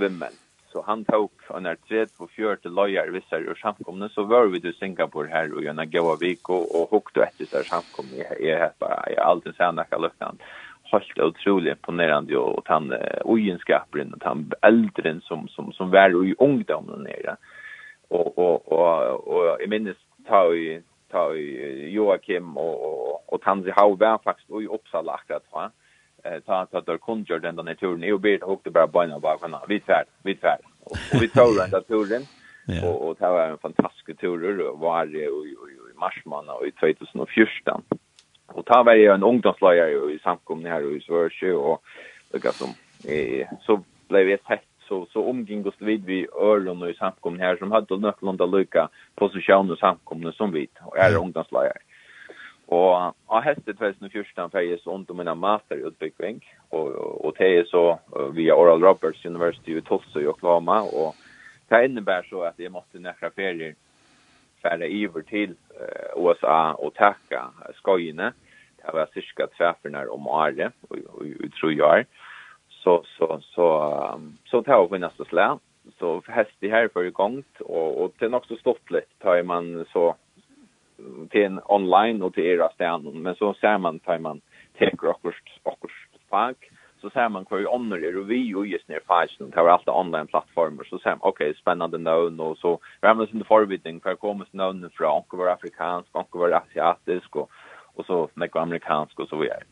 så 0.79 0.85
han 0.87 1.05
tog 1.05 1.31
en 1.57 1.67
er 1.67 1.79
tredje 1.89 2.23
og 2.23 2.31
fjørte 2.37 2.71
løyer 2.71 3.11
vissar 3.11 3.43
ur 3.43 3.59
samkomne, 3.59 4.07
så 4.15 4.23
var 4.31 4.47
vi 4.53 4.61
til 4.63 4.75
Singapore 4.79 5.27
her 5.33 5.51
og 5.51 5.65
gjennom 5.65 5.91
Gaua 5.91 6.15
Vik 6.21 6.51
og 6.55 6.93
hukte 6.93 7.25
etter 7.25 7.59
er 7.59 7.67
samkomne, 7.67 8.23
jeg 8.39 8.59
har 8.61 8.77
bare, 8.79 9.01
jeg 9.11 9.19
har 9.19 9.31
alltid 9.33 9.57
sett 9.57 9.75
noe 9.75 10.03
løkende. 10.05 10.53
Helt 10.89 11.19
utrolig 11.21 11.73
imponerende, 11.75 12.39
og 12.39 12.63
han 12.71 12.93
ugenskaperen, 13.25 14.15
og 14.15 14.23
han 14.25 14.47
eldren 14.65 15.19
som, 15.27 15.49
som, 15.53 15.73
som 15.77 15.91
var 15.93 16.15
i 16.15 16.37
ungdommen 16.39 17.03
nere. 17.05 17.35
Og, 18.09 18.39
og, 18.39 18.71
og, 18.73 19.27
og 19.27 19.51
jeg 19.59 19.73
minnes, 19.75 19.99
ta 20.31 20.47
i, 20.55 20.79
ta 21.13 21.27
i 21.35 21.91
Joakim 21.93 22.55
og, 22.57 22.87
og, 22.87 23.21
og 23.35 23.43
Tansi 23.43 23.75
Hau 23.77 23.99
var 23.99 24.23
faktisk 24.25 24.63
i 24.63 24.71
Uppsala 24.79 25.19
akkurat, 25.19 25.45
ja 25.53 25.69
ta 26.47 26.67
ta 26.67 26.81
der 26.81 26.99
kunjer 26.99 27.39
den 27.39 27.57
den 27.57 27.77
turen. 27.77 28.05
Är 28.05 28.19
bit 28.19 28.41
ber 28.41 28.49
och 28.49 28.61
det 28.65 28.71
bara 28.71 28.87
bara 28.87 29.19
bara 29.21 29.39
kan 29.39 29.57
vi 29.69 29.81
färd 29.81 30.07
vi 30.23 30.35
färd 30.35 30.61
och 30.85 31.23
vi 31.23 31.29
tog 31.29 31.57
den 31.61 31.71
där 31.71 31.81
turen 31.81 32.23
och 32.83 33.09
och 33.09 33.17
det 33.19 33.29
var 33.29 33.49
en 33.49 33.59
fantastisk 33.59 34.21
tur 34.21 34.73
var 34.73 35.07
det 35.07 35.19
i 35.19 35.55
i 35.93 35.99
mars 35.99 36.23
månad 36.25 36.67
i 36.67 36.71
2014 36.71 37.83
och 38.47 38.67
ta 38.67 38.83
var 38.83 38.95
ju 38.95 39.07
en 39.07 39.23
ungdomslärare 39.23 40.13
i 40.13 40.19
samkom 40.19 40.65
här 40.65 40.97
i 40.97 41.01
Sverige 41.01 41.55
och 41.55 41.83
lika 42.33 42.53
som 42.53 42.69
eh 43.09 43.47
så 43.61 43.81
blev 44.09 44.27
vi 44.27 44.37
tätt 44.37 44.65
så 44.89 45.07
så 45.13 45.25
omging 45.31 45.67
oss 45.67 45.75
vid 45.79 46.05
vi 46.05 46.27
örlon 46.41 46.83
och 46.83 46.91
i 46.91 46.95
samkom 46.95 47.39
här 47.39 47.57
som 47.57 47.73
hade 47.73 47.97
några 47.97 48.15
lucka 48.21 48.47
lycka 48.47 48.89
positioner 49.15 49.77
samkomne 49.77 50.33
som 50.33 50.53
vi 50.53 50.67
och 50.81 50.99
är 50.99 51.17
ungdomslärare 51.17 51.88
Og 52.69 53.15
av 53.33 53.45
hestet 53.47 53.79
2014 53.81 54.51
fikk 54.53 54.67
jeg 54.69 54.81
så 54.83 54.93
ondt 54.93 55.11
om 55.11 55.17
mina 55.17 55.35
master 55.35 55.81
i 55.81 55.85
og, 55.85 56.03
og 56.71 57.25
och 57.25 57.35
det 57.39 57.59
är 57.59 57.65
så 57.65 57.99
via 58.33 58.55
Oral 58.55 58.83
Roberts 58.83 59.25
University 59.25 59.77
i 59.77 59.81
Tulsa 59.81 60.21
i 60.21 60.27
Oklahoma 60.27 60.83
og 60.83 61.15
det 61.69 61.85
innebär 61.85 62.23
så 62.23 62.43
att 62.43 62.59
jag 62.59 62.73
måste 62.73 62.99
nära 62.99 63.31
ferier 63.31 63.75
färra 64.63 64.87
til 64.87 65.23
till 65.23 65.55
USA 66.17 66.75
och 66.75 66.95
tacka 66.95 67.53
skojene. 67.75 68.33
Det 68.77 68.93
var 68.93 69.09
cirka 69.15 69.47
träffar 69.47 70.09
om 70.11 70.27
året 70.27 70.73
och 70.83 71.53
tror 71.61 71.73
jag 71.73 72.05
så 72.69 73.05
så 73.19 73.41
så 73.41 74.21
så 74.45 74.63
tar 74.63 74.89
vi 74.89 74.99
nästa 74.99 75.25
slä 75.25 75.59
så 75.99 76.23
häst 76.27 76.57
det 76.61 76.69
här 76.69 76.89
för 76.89 77.05
igång 77.05 77.45
och 77.61 78.03
och 78.03 78.13
det 78.19 78.27
är 78.27 78.35
också 78.35 78.57
stått 78.57 78.91
lite 78.91 79.07
tar 79.19 79.43
man 79.43 79.87
så 79.93 80.17
till 81.31 81.43
en 81.43 81.61
online 81.65 82.23
och 82.23 82.35
till 82.35 82.47
era 82.47 82.69
ställen 82.69 83.23
men 83.23 83.35
så 83.35 83.55
ser 83.55 83.79
man 83.79 83.99
tar 83.99 84.19
man 84.19 84.41
teker 84.79 85.11
akkurat, 85.11 85.35
akkurat 85.63 85.93
fag 86.31 86.55
så 87.01 87.11
ser 87.11 87.29
man 87.29 87.45
kvar 87.45 87.75
andra 87.75 87.97
är 87.97 88.19
och 88.19 88.31
vi 88.31 88.37
ju 88.37 88.65
just 88.65 88.89
när 88.89 89.01
fashion 89.07 89.53
tar 89.53 89.69
allt 89.69 89.89
online 89.89 90.27
plattformar 90.27 90.85
så 90.85 90.99
ser 90.99 91.11
man 91.11 91.19
okej 91.21 91.51
okay, 91.51 91.61
spännande 91.61 91.99
nu 91.99 92.43
och 92.43 92.59
så 92.59 92.79
ramlas 93.03 93.35
inte 93.35 93.47
forbidding 93.47 94.01
för 94.01 94.15
kommer 94.15 94.45
snön 94.45 94.91
från 94.95 95.23
och 95.29 95.39
var 95.39 95.47
afrikansk 95.47 96.09
och 96.13 96.41
var 96.41 96.51
asiatisk 96.51 97.37
och 97.37 97.51
och 97.99 98.07
så 98.07 98.29
med 98.35 98.57
amerikansk 98.57 99.21
och 99.21 99.29
så 99.29 99.37
vidare. 99.37 99.63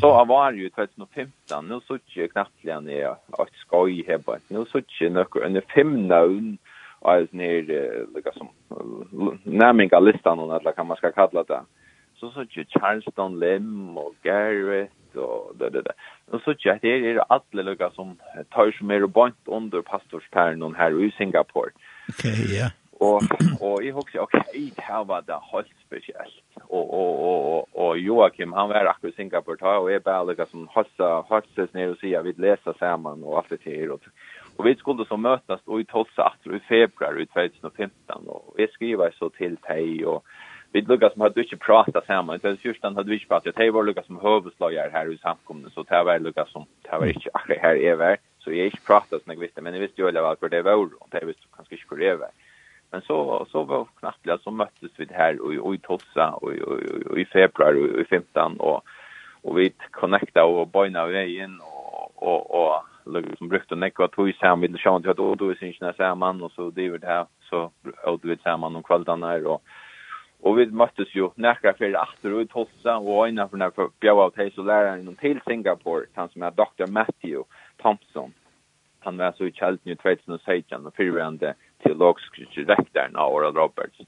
Så 0.00 0.06
jag 0.06 0.26
var 0.26 0.52
ju 0.52 0.70
2015, 0.70 1.68
nu 1.68 1.80
så 1.80 1.98
tjej 2.06 2.28
knappt 2.28 2.64
igen 2.64 2.88
i 2.88 2.98
ett 2.98 3.54
skoj 3.54 4.04
här 4.08 4.18
på, 4.18 4.36
Nu 4.48 4.64
så 4.64 4.80
tjej 4.88 5.10
några 5.10 5.60
fem 5.74 6.08
namn 6.08 6.58
är 7.04 7.28
ner 7.30 8.06
liksom 8.14 8.48
nämninga 9.42 10.00
listan 10.00 10.38
och 10.38 10.54
alla 10.54 10.72
kan 10.72 10.86
man 10.86 10.96
ska 10.96 11.12
kalla 11.12 11.42
det. 11.42 11.60
Så 12.16 12.30
så 12.30 12.44
ju 12.50 12.64
Charleston 12.64 13.40
Lim 13.40 13.96
och 13.96 14.14
Garrett 14.22 15.16
och 15.16 15.56
det 15.56 15.70
det. 15.70 15.82
det 15.82 15.92
Och 16.30 16.40
så 16.40 16.54
jag 16.58 16.78
det 16.82 17.10
är 17.10 17.32
alla 17.32 17.62
lukka 17.62 17.90
som 17.90 18.16
tar 18.50 18.70
som 18.70 18.90
är 18.90 19.06
bant 19.06 19.36
under 19.44 19.82
pastorspärnon 19.82 20.74
här 20.74 21.04
i 21.04 21.10
Singapore. 21.10 21.70
Okej, 22.08 22.32
okay, 22.32 22.44
ja. 22.44 22.58
Yeah. 22.58 22.70
Och 23.00 23.22
och 23.60 23.82
jag 23.84 23.94
husar 23.94 24.18
okej, 24.18 24.40
okay, 24.48 24.70
det 24.76 24.82
här 24.82 25.04
var 25.04 25.22
det 25.22 25.38
helt 25.52 25.74
speciellt. 25.86 26.44
Och 26.62 26.94
och 26.94 27.58
och 27.58 27.68
och, 27.72 27.98
Joakim 27.98 28.52
han 28.52 28.68
var 28.68 28.74
akkurat 28.74 29.12
i 29.12 29.16
Singapore 29.16 29.56
ta 29.56 29.78
och 29.78 29.92
är 29.92 30.00
bara 30.00 30.22
lukka 30.24 30.46
som 30.46 30.68
hossa 30.68 31.20
hossa 31.28 31.66
ner 31.72 31.90
och 31.90 31.98
säga 31.98 32.22
vi 32.22 32.32
läser 32.32 32.74
samman 32.78 33.24
och 33.24 33.38
allt 33.38 33.48
det 33.48 33.70
här 33.70 33.90
och 33.90 34.00
Och 34.60 34.66
vi 34.66 34.74
skulle 34.76 35.04
så 35.04 35.16
mötas 35.16 35.60
och 35.64 35.80
i 35.80 35.84
Tulsa 35.84 36.32
i 36.44 36.58
februari 36.58 37.26
2015 37.26 38.26
och 38.26 38.54
vi 38.56 38.66
skriver 38.68 39.10
så 39.18 39.30
till 39.30 39.56
dig 39.56 40.06
och 40.06 40.24
vi 40.72 40.80
lukka 40.80 41.10
som 41.10 41.20
hade 41.20 41.42
inte 41.42 41.56
pratat 41.56 42.06
samman. 42.06 42.40
Sen 42.40 42.56
första 42.56 42.90
hade 42.90 43.10
vi 43.10 43.16
ikke 43.16 43.28
pratat. 43.28 43.56
Det 43.56 43.70
var 43.70 43.84
lukka 43.84 44.02
som 44.02 44.18
huvudslagare 44.20 44.90
här 44.92 45.12
i 45.12 45.18
samkomne, 45.18 45.70
så 45.70 45.82
det 45.82 46.02
var 46.04 46.18
lukka 46.18 46.44
som 46.46 46.66
det 46.82 46.98
var 46.98 47.06
inte 47.06 47.30
här 47.62 47.76
över. 47.76 48.16
Så 48.38 48.52
jag 48.52 48.66
ikke 48.66 48.86
pratat 48.86 49.22
som 49.22 49.32
jeg 49.32 49.40
visste 49.40 49.62
men 49.62 49.74
jag 49.74 49.80
visste 49.80 50.02
ju 50.02 50.08
alle 50.08 50.20
var 50.20 50.48
det 50.48 50.62
var 50.62 50.76
och 50.76 51.08
det 51.10 51.26
visste 51.26 51.42
kanske 51.56 51.74
inte 51.74 51.84
skulle 51.84 52.16
var. 52.16 52.30
Men 52.90 53.00
så 53.00 53.46
så 53.52 53.64
var 53.64 53.86
knappt 54.00 54.42
så 54.44 54.50
möttes 54.50 54.92
vi 54.96 55.06
her 55.10 55.40
och, 55.40 55.74
i 55.74 55.78
Tossa, 55.78 56.30
och, 56.30 56.52
og, 56.52 57.18
i 57.18 57.24
februari 57.24 57.80
och 57.94 58.00
i 58.00 58.04
15 58.04 58.60
och 58.60 58.84
og 59.42 59.56
vi 59.56 59.72
connecta 59.90 60.44
och 60.44 60.68
bojna 60.68 61.06
vägen 61.06 61.60
och 61.60 62.22
och 62.22 62.50
och 62.50 62.89
liksom 63.04 63.48
brukt 63.48 63.72
en 63.72 63.82
ekva 63.82 64.08
tog 64.08 64.34
sam 64.34 64.60
vid 64.60 64.80
sjön 64.80 65.02
till 65.02 65.10
att 65.10 65.16
då 65.16 65.34
då 65.34 65.50
är 65.50 65.54
syns 65.54 65.80
när 65.80 65.92
samman 65.92 66.42
och 66.42 66.52
så 66.52 66.70
det 66.70 66.98
det 66.98 67.06
her, 67.06 67.26
så 67.50 67.70
åt 68.04 68.24
vi 68.24 68.36
sammen 68.36 68.76
om 68.76 68.82
kvällarna 68.82 69.28
her, 69.28 69.46
och 69.46 69.62
och 70.42 70.58
vi 70.58 70.66
möttes 70.66 71.14
ju 71.14 71.30
nära 71.34 71.74
för 71.78 71.94
att 71.94 72.22
då 72.22 72.40
ut 72.40 72.50
og 72.54 72.60
och 72.62 72.68
for 72.70 73.48
för 73.48 73.56
när 73.56 73.90
bjöd 74.00 74.18
av 74.18 74.30
teis 74.30 74.58
og 74.58 74.66
læreren 74.66 75.06
til 75.06 75.16
till 75.16 75.40
Singapore 75.48 76.06
han 76.14 76.28
som 76.28 76.42
är 76.42 76.50
Dr. 76.50 76.90
Matthew 76.90 77.44
Thompson 77.82 78.32
han 79.00 79.16
var 79.16 79.32
så 79.32 79.44
i 79.44 79.52
kjelten 79.52 79.92
i 79.92 79.96
2016 79.96 80.86
og 80.86 80.94
förvände 80.94 81.54
teologisk 81.82 82.36
direktoren 82.54 83.16
av 83.16 83.32
Oral 83.32 83.54
Roberts 83.54 84.00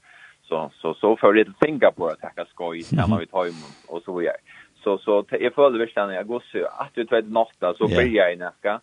så 0.43 0.69
så 0.73 0.93
så 0.93 1.15
för 1.15 1.33
til 1.33 1.53
Singapore 1.65 2.11
att 2.11 2.21
tacka 2.21 2.45
skoj 2.45 2.81
när 2.91 3.07
man 3.07 3.19
vid 3.19 3.29
hem 3.33 3.53
och 3.87 4.01
så 4.03 4.17
vidare 4.17 4.37
så 4.83 4.97
så 4.97 5.25
jag 5.29 5.53
följde 5.53 5.79
verkligen 5.79 6.09
jag 6.09 6.27
går 6.27 6.43
så 6.51 6.65
att 6.65 6.91
vi 6.93 7.03
vet 7.03 7.31
natta 7.31 7.73
så 7.73 7.87
blir 7.87 8.15
jag 8.15 8.33
i 8.33 8.35
nästa 8.35 8.79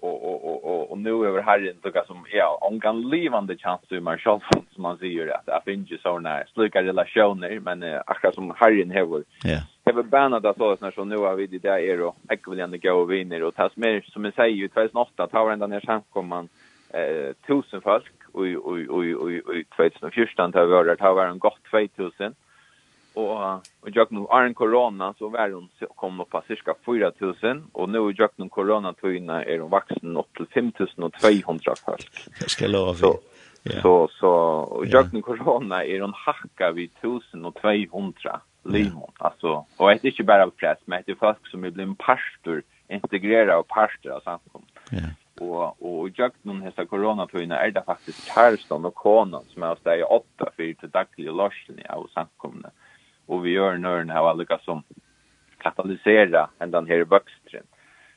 och 0.00 0.24
och 0.24 0.44
och 0.44 0.64
och 0.64 0.90
och 0.90 0.98
nu 0.98 1.10
över 1.10 1.42
herren 1.42 1.76
så 1.82 1.92
kan 1.92 2.06
som 2.06 2.26
ja 2.32 2.58
om 2.60 2.80
kan 2.80 3.08
livande 3.08 3.56
chans 3.56 3.80
till 3.88 4.00
man 4.00 4.18
själv 4.18 4.40
som 4.70 4.82
man 4.82 4.98
säger 4.98 5.34
att 5.34 5.42
jag 5.46 5.64
finns 5.64 5.90
ju 5.90 5.98
så 5.98 6.18
när 6.18 6.44
slukar 6.54 6.82
relationer 6.82 7.60
men 7.60 7.82
eh, 7.82 8.00
akkurat 8.06 8.34
som 8.34 8.54
herren 8.56 8.90
har 8.90 9.24
ja. 9.44 9.58
det 9.84 9.92
var 9.92 10.02
bannat 10.02 10.42
där 10.42 10.76
när 10.80 10.90
så 10.90 11.04
nu 11.04 11.16
har 11.16 11.34
vi 11.34 11.46
det 11.46 11.58
där 11.58 11.78
är 11.78 11.98
då 11.98 12.14
jag 12.28 12.50
vill 12.50 12.60
ändå 12.60 12.76
gå 12.76 12.92
och 12.92 13.12
vinna 13.12 13.46
och 13.46 13.54
tas 13.54 13.76
mer 13.76 14.00
som 14.00 14.24
jag 14.24 14.34
säger 14.34 14.56
ju 14.56 14.68
2008 14.68 15.26
tar 15.26 15.44
varenda 15.44 15.66
ner 15.66 15.80
sen 15.80 16.02
kommer 16.10 16.28
man 16.28 16.48
eh 16.92 17.32
tusen 17.46 17.80
folk 17.80 18.12
och 18.32 18.44
och 18.44 18.78
och 18.88 19.04
och 19.44 19.64
2014 19.76 20.52
tar 20.52 20.66
vi 20.66 20.88
det 20.88 20.96
tar 20.96 21.14
varit 21.14 21.32
en 21.32 21.38
gott 21.38 21.64
2000 21.70 22.34
och 23.14 23.66
och 23.80 23.90
jag 23.92 24.12
nu 24.12 24.26
är 24.30 24.42
en 24.42 24.54
corona 24.54 25.14
så 25.18 25.28
var 25.28 25.50
hon 25.50 25.68
kom 25.96 26.20
upp 26.20 26.30
på 26.30 26.42
cirka 26.46 26.74
4000 26.84 27.64
och 27.72 27.88
nu 27.88 28.14
jag 28.16 28.30
nu 28.36 28.48
corona 28.48 28.92
tog 28.92 29.16
är 29.28 29.58
hon 29.58 29.70
vuxen 29.70 30.16
upp 30.16 30.36
till 30.36 30.46
5200 30.46 31.74
folk. 31.84 32.28
Jag 32.40 32.50
ska 32.50 32.66
lova 32.66 32.92
vi. 33.62 33.80
Så 33.82 34.08
så 34.20 34.30
och 34.30 34.86
jag 34.86 35.14
nu 35.14 35.22
corona 35.22 35.84
är 35.84 36.00
hon 36.00 36.12
hacka 36.14 36.72
vid 36.72 36.90
1200 37.00 38.40
limon 38.62 38.86
yeah. 38.86 39.10
alltså 39.18 39.66
och 39.76 39.88
det 39.88 40.04
är 40.04 40.06
inte 40.06 40.24
bara 40.24 40.50
press 40.50 40.78
men 40.84 41.02
det 41.06 41.12
är 41.12 41.16
folk 41.16 41.46
som 41.46 41.60
blir 41.60 41.80
en 41.80 41.94
pastor 41.94 42.62
integrera 42.88 43.58
och 43.58 43.68
pastor 43.68 44.12
och 44.16 44.22
sånt. 44.22 44.64
Ja. 44.90 44.98
Yeah. 44.98 45.10
Och 45.40 45.82
och 45.82 46.08
jag 46.14 46.32
nu 46.42 46.60
hesa 46.60 46.86
corona 46.86 47.26
på 47.26 47.38
är 47.38 47.70
det 47.70 47.82
faktiskt 47.86 48.28
Charleston 48.28 48.84
och 48.84 48.94
Conan 48.94 49.44
som 49.48 49.62
är 49.62 49.76
där 49.82 50.12
8 50.12 50.24
åtta 50.40 50.50
för 50.56 50.74
till 50.74 50.90
dagliga 50.90 51.32
lösning 51.32 51.86
av 51.88 52.10
samkomna 52.14 52.70
och 53.30 53.46
vi 53.46 53.50
gör 53.50 53.78
när 53.78 53.96
den 53.98 54.10
här 54.10 54.34
lyckas 54.34 54.64
som 54.64 54.82
katalysera 55.58 56.50
än 56.58 56.70
den 56.70 56.86
här 56.86 57.04
växten. 57.04 57.66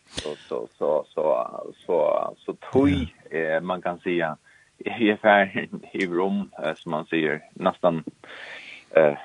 Så 0.06 0.30
så 0.36 0.68
så 0.78 1.06
så 1.08 1.50
så 1.74 2.34
så 2.38 2.54
toj 2.54 3.16
eh, 3.30 3.62
man 3.62 3.82
kan 3.82 4.00
säga 4.00 4.38
i 4.78 5.12
affär 5.12 5.68
i 5.92 6.08
rum 6.08 6.50
eh, 6.64 6.74
som 6.76 6.92
man 6.92 7.06
säger 7.06 7.42
nästan 7.54 8.04
eh 8.96 9.18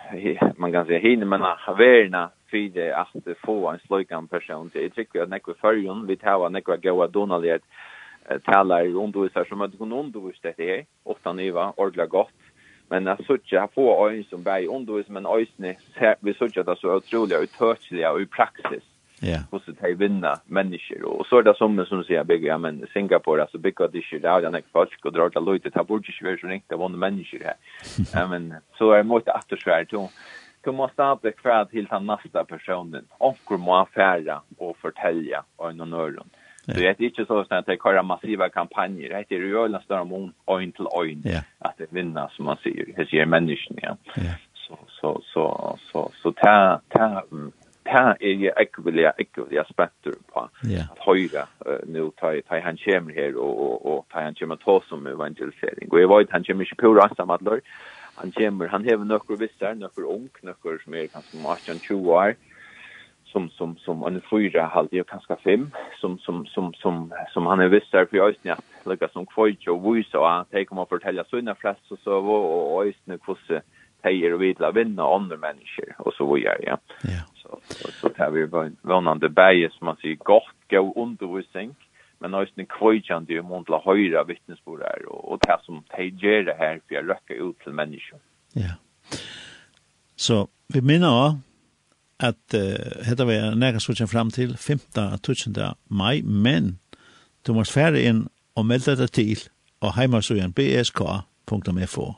man 0.56 0.72
kan 0.72 0.86
säga 0.86 0.98
hinner 0.98 1.26
man 1.26 1.40
ha 1.40 1.74
värna 1.74 2.30
för 2.50 2.68
det 2.74 2.92
att 2.92 3.38
få 3.44 3.68
en 3.68 3.78
slökan 3.78 4.28
person 4.28 4.70
till 4.70 4.90
tycker 4.90 5.18
jag 5.18 5.28
näkva 5.28 5.54
förjon 5.54 6.06
vi 6.06 6.16
tar 6.16 6.50
näkva 6.50 6.76
goa 6.76 7.06
donalet 7.06 7.62
talar 8.44 8.84
runt 8.84 9.16
och 9.16 9.30
så 9.32 9.44
som 9.44 9.60
att 9.60 9.78
hon 9.78 9.92
undervisar 9.92 10.54
det 10.56 10.78
är 10.78 10.86
ofta 11.02 11.32
nyva 11.32 11.72
ordla 11.76 12.06
gott 12.06 12.40
Men 12.88 13.06
jag 13.06 13.24
såg 13.26 13.38
jag 13.44 13.72
få 13.72 14.08
ögon 14.08 14.24
som 14.24 14.42
bär 14.42 14.66
undervis 14.66 15.08
men 15.08 15.26
ögon 15.26 15.74
vi 16.20 16.34
såg 16.34 16.58
att 16.58 16.66
det 16.66 16.76
så 16.76 16.94
otroligt 16.94 17.42
uttörtsliga 17.42 18.12
och 18.12 18.20
i 18.20 18.26
praxis. 18.26 18.82
Ja. 19.20 19.38
Och 19.50 19.62
så 19.62 19.74
tar 19.74 19.88
vinna 19.88 20.40
människor 20.46 21.04
och 21.04 21.26
så 21.26 21.38
är 21.38 21.42
det 21.42 21.54
som 21.56 21.86
som 21.86 22.04
säger 22.04 22.24
bygga 22.24 22.58
men 22.58 22.86
Singapore 22.92 23.42
alltså 23.42 23.58
bygga 23.58 23.88
det 23.88 24.02
shit 24.02 24.22
där 24.22 24.40
jag 24.40 24.62
folk 24.72 25.04
och 25.04 25.12
drar 25.12 25.30
det 25.30 25.52
lite 25.52 25.70
ta 25.70 25.84
bort 25.84 26.06
sig 26.06 26.30
version 26.30 26.52
inte 26.52 26.76
de 26.76 26.98
människor 26.98 27.38
här. 27.44 27.54
Ja 28.14 28.28
men 28.28 28.54
så 28.78 28.92
är 28.92 29.02
mot 29.02 29.28
att 29.28 29.48
det 29.48 29.60
svär 29.60 29.86
då. 29.90 30.10
Du 30.60 30.72
måste 30.72 31.02
ha 31.02 31.18
det 31.22 31.32
kvar 31.32 31.64
till 31.64 31.84
den 31.84 32.06
nästa 32.06 32.44
personen. 32.44 33.04
Och 33.18 33.38
kommer 33.44 33.82
affära 33.82 34.42
och 34.58 34.76
fortälja 34.76 35.44
och 35.56 35.76
någon 35.76 35.92
öron. 35.92 36.30
Så 36.74 36.80
det 36.80 37.00
är 37.00 37.02
inte 37.02 37.24
så 37.26 37.38
att 37.38 37.66
det 37.66 37.72
är 37.72 38.02
massiva 38.02 38.48
kampanjer. 38.48 39.24
Det 39.28 39.34
är 39.34 39.40
ju 39.40 39.58
alla 39.58 39.80
större 39.80 40.00
om 40.00 40.32
ögon 40.46 40.72
till 40.72 40.86
ögon, 41.00 41.42
att 41.58 41.78
det 41.78 41.86
vinner 41.92 42.28
som 42.36 42.44
man 42.44 42.56
säger. 42.62 42.86
det 42.96 43.06
säger 43.10 43.26
människan 43.26 43.76
ja. 43.82 43.96
Så 44.54 44.78
så 45.00 45.20
så 45.32 45.78
så 45.92 46.10
så 46.22 46.32
ta 46.32 46.80
ta 46.88 47.22
ta 47.84 48.16
är 48.20 48.32
ju 48.32 48.50
ekvilja 48.56 49.12
ekvilja 49.18 49.64
spektrum 49.64 50.22
på 50.32 50.40
att 50.40 50.50
höra 50.98 51.46
nu 51.86 52.10
ta 52.16 52.34
ta 52.48 52.60
han 52.60 52.76
kommer 52.76 53.14
här 53.14 53.36
och 53.36 53.62
och 53.62 53.98
och 53.98 54.06
ta 54.08 54.20
han 54.20 54.34
kommer 54.34 54.56
ta 54.56 54.82
som 54.88 55.06
evangelisering. 55.06 55.88
Och 55.90 56.00
jag 56.00 56.18
vet 56.18 56.30
han 56.30 56.44
kommer 56.44 56.64
inte 56.64 56.74
på 56.74 56.94
rasta 56.94 57.24
med 57.24 57.60
han 58.14 58.32
kommer 58.32 58.68
han 58.68 58.84
har 58.84 58.96
några 58.96 59.36
vissar 59.36 59.74
några 59.74 60.14
ung 60.14 60.28
några 60.42 60.78
som 60.84 60.94
är 60.94 61.06
kanske 61.06 61.38
18 61.46 61.78
20 61.78 62.12
år. 62.12 62.24
Mm 62.24 62.47
som 63.32 63.50
som 63.50 63.76
som 63.76 64.02
en 64.02 64.20
fyra 64.30 64.66
halv 64.66 64.88
ju 64.92 65.04
kanske 65.04 65.36
fem 65.36 65.70
som 66.00 66.18
som 66.18 66.46
som 66.46 66.74
som 66.74 67.12
som 67.32 67.46
han 67.46 67.60
är 67.60 67.68
visst 67.68 67.92
där 67.92 68.06
för 68.06 68.16
just 68.16 68.44
nu 68.44 68.54
lika 68.84 69.08
som 69.08 69.26
kvoj 69.26 69.58
och 69.68 69.96
vi 69.96 70.04
så 70.04 70.24
att 70.24 70.50
ta 70.50 70.64
komma 70.64 70.86
fortälja 70.86 71.24
såna 71.24 71.54
flest 71.54 71.80
så 71.88 71.96
så 71.96 72.12
och 72.76 72.86
just 72.86 73.06
nu 73.06 73.18
kusse 73.18 73.62
tejer 74.02 74.34
och 74.34 74.42
vidla 74.42 74.70
vinna 74.70 75.02
andra 75.02 75.36
människor 75.36 75.94
och 75.98 76.14
så 76.14 76.34
vidare 76.34 76.58
ja. 76.62 76.78
Ja. 77.02 77.20
Så 77.34 77.60
så, 77.68 77.92
så 77.92 78.08
tar 78.08 78.30
vi 78.30 78.70
vanande 78.82 79.28
bäge 79.28 79.70
som 79.72 79.84
man 79.84 79.96
säger 79.96 80.16
gott 80.16 80.42
gå 80.70 80.92
undervisning 80.96 81.74
men 82.18 82.30
nästan 82.30 83.24
det 83.24 83.32
ju 83.32 83.42
montla 83.42 83.82
höra 83.84 84.24
vittnesbörd 84.24 84.78
där 84.78 85.06
och 85.06 85.32
och 85.32 85.38
det 85.38 85.58
som 85.62 85.82
tejer 85.82 86.42
det 86.42 86.56
här 86.58 86.80
för 86.88 86.94
jag 86.94 87.08
röka 87.08 87.34
ut 87.34 87.58
till 87.58 87.72
människor. 87.72 88.18
Ja. 88.52 88.72
Så 90.16 90.48
vi 90.74 90.82
minnar 90.82 91.38
at 92.20 92.54
uh, 92.54 93.04
hetta 93.06 93.24
var 93.24 93.54
nægast 93.54 93.86
sutjen 93.86 94.08
fram 94.08 94.30
til 94.30 94.56
15. 94.56 95.58
mai, 95.88 96.22
men 96.22 96.78
du 97.46 97.54
måst 97.54 97.72
fære 97.72 98.02
inn 98.02 98.26
og 98.56 98.66
melda 98.66 98.94
deg 98.98 99.12
til 99.14 99.44
og 99.80 99.94
heimasugjen 99.94 100.52
bsk.fo 100.52 102.12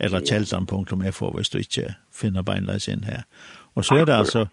eller 0.00 0.20
kjeldan.fo 0.20 1.30
hvis 1.30 1.48
du 1.48 1.58
ikke 1.58 1.94
finner 2.12 2.42
beinleis 2.42 2.88
inn 2.88 3.04
her. 3.04 3.22
Og 3.74 3.84
så 3.84 3.94
er 3.94 4.04
det 4.04 4.12
altså, 4.12 4.46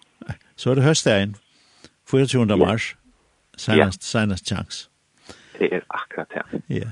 så 0.55 0.71
er 0.71 0.75
det 0.75 0.83
høstdagen, 0.83 1.35
24. 2.11 2.57
mars, 2.57 2.95
senast, 3.57 4.03
senast 4.03 4.47
chans. 4.47 4.89
Det 5.59 5.69
er 5.73 5.81
akkurat 5.89 6.27
det. 6.33 6.61
Ja. 6.69 6.91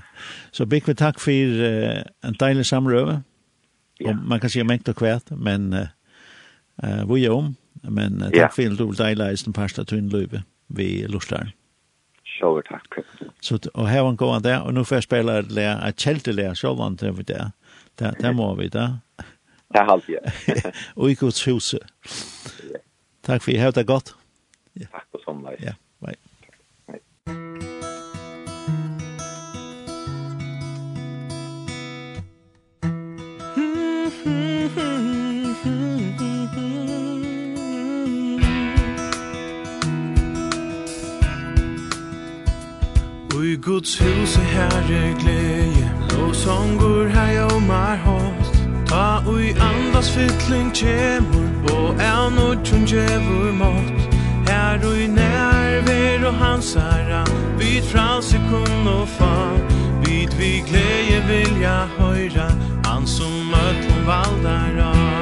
Så 0.52 0.66
bygg 0.66 0.88
vi 0.88 0.94
takk 0.94 1.20
for 1.20 1.32
uh, 1.32 2.02
en 2.24 2.38
deilig 2.40 2.66
samrøve. 2.66 3.24
Ja. 4.00 4.10
Og 4.10 4.16
man 4.16 4.40
kan 4.40 4.50
si 4.50 4.64
mengt 4.64 4.90
og 4.90 4.96
kvært, 4.96 5.32
men 5.32 5.74
uh, 5.74 5.88
uh, 6.84 7.16
vi 7.16 7.26
er 7.26 7.32
om, 7.32 7.56
Men 7.84 8.22
uh, 8.22 8.30
takk 8.34 8.54
for 8.56 8.68
en 8.68 8.78
rolig 8.80 9.00
deilig 9.00 9.32
i 9.34 9.44
den 9.46 9.58
første 9.58 9.86
tunnløyve 9.90 10.44
vi 10.72 10.90
lurer. 11.12 11.52
Sjåver 12.24 12.66
takk. 12.68 13.02
Så, 13.42 13.60
og 13.74 13.90
her 13.90 14.02
var 14.06 14.14
en 14.14 14.18
god 14.18 14.46
der, 14.46 14.62
og 14.66 14.74
nå 14.74 14.84
får 14.88 15.02
jeg 15.02 15.08
spille 15.10 15.38
et 15.44 15.52
lær, 15.52 15.82
et 15.86 15.98
kjeldte 15.98 16.32
kjeltelær, 16.32 16.58
sjåvand 16.58 17.02
til 17.02 17.18
vi 17.18 17.28
der. 17.28 17.52
Der, 18.00 18.16
der 18.22 18.32
må 18.34 18.54
vi 18.56 18.70
da. 18.72 18.88
Det 19.72 19.80
er 19.80 19.88
halvt, 19.88 20.10
ja. 20.10 20.72
Og 20.96 21.12
i 21.12 21.16
Guds 21.16 21.44
huset. 21.46 21.84
Takk 23.24 23.44
for, 23.44 23.52
jeg 23.52 23.62
har 23.62 23.76
det 23.76 23.88
godt. 23.88 24.16
Ja. 24.80 24.88
Takk 24.92 25.08
for 25.12 25.28
sånn, 25.28 25.46
Ja, 25.62 25.76
bye. 26.04 26.18
Takk. 26.88 27.04
Hei. 27.28 27.71
i 43.52 43.56
Guds 43.56 44.02
hus 44.02 44.38
i 44.38 44.42
herre 44.42 45.14
glädje. 45.20 45.90
Lovsånger 46.18 47.08
här 47.10 47.34
jag 47.34 47.62
mar 47.62 47.98
host 47.98 48.54
Ta 48.88 49.24
ui 49.28 49.56
andas 49.60 50.10
fytling 50.10 50.72
kjemur 50.74 51.50
Og 51.72 51.90
av 52.02 52.32
nudjun 52.32 52.86
djevur 52.86 53.52
mått 53.52 54.16
Her 54.48 54.86
ui 54.86 55.08
nærver 55.08 56.28
og 56.28 56.34
hans 56.34 56.76
herra 56.76 57.26
Vid 57.60 57.84
frans 57.84 58.34
i 58.34 58.40
kun 58.50 58.88
og 58.88 59.08
fan 59.08 59.60
Vid 60.06 60.30
vi 60.40 60.64
glädje 60.68 61.22
vilja 61.28 61.88
høyra 61.98 62.52
Han 62.86 63.08
som 63.08 63.52
møtlom 63.52 64.06
valdar 64.06 64.80
av. 64.92 65.21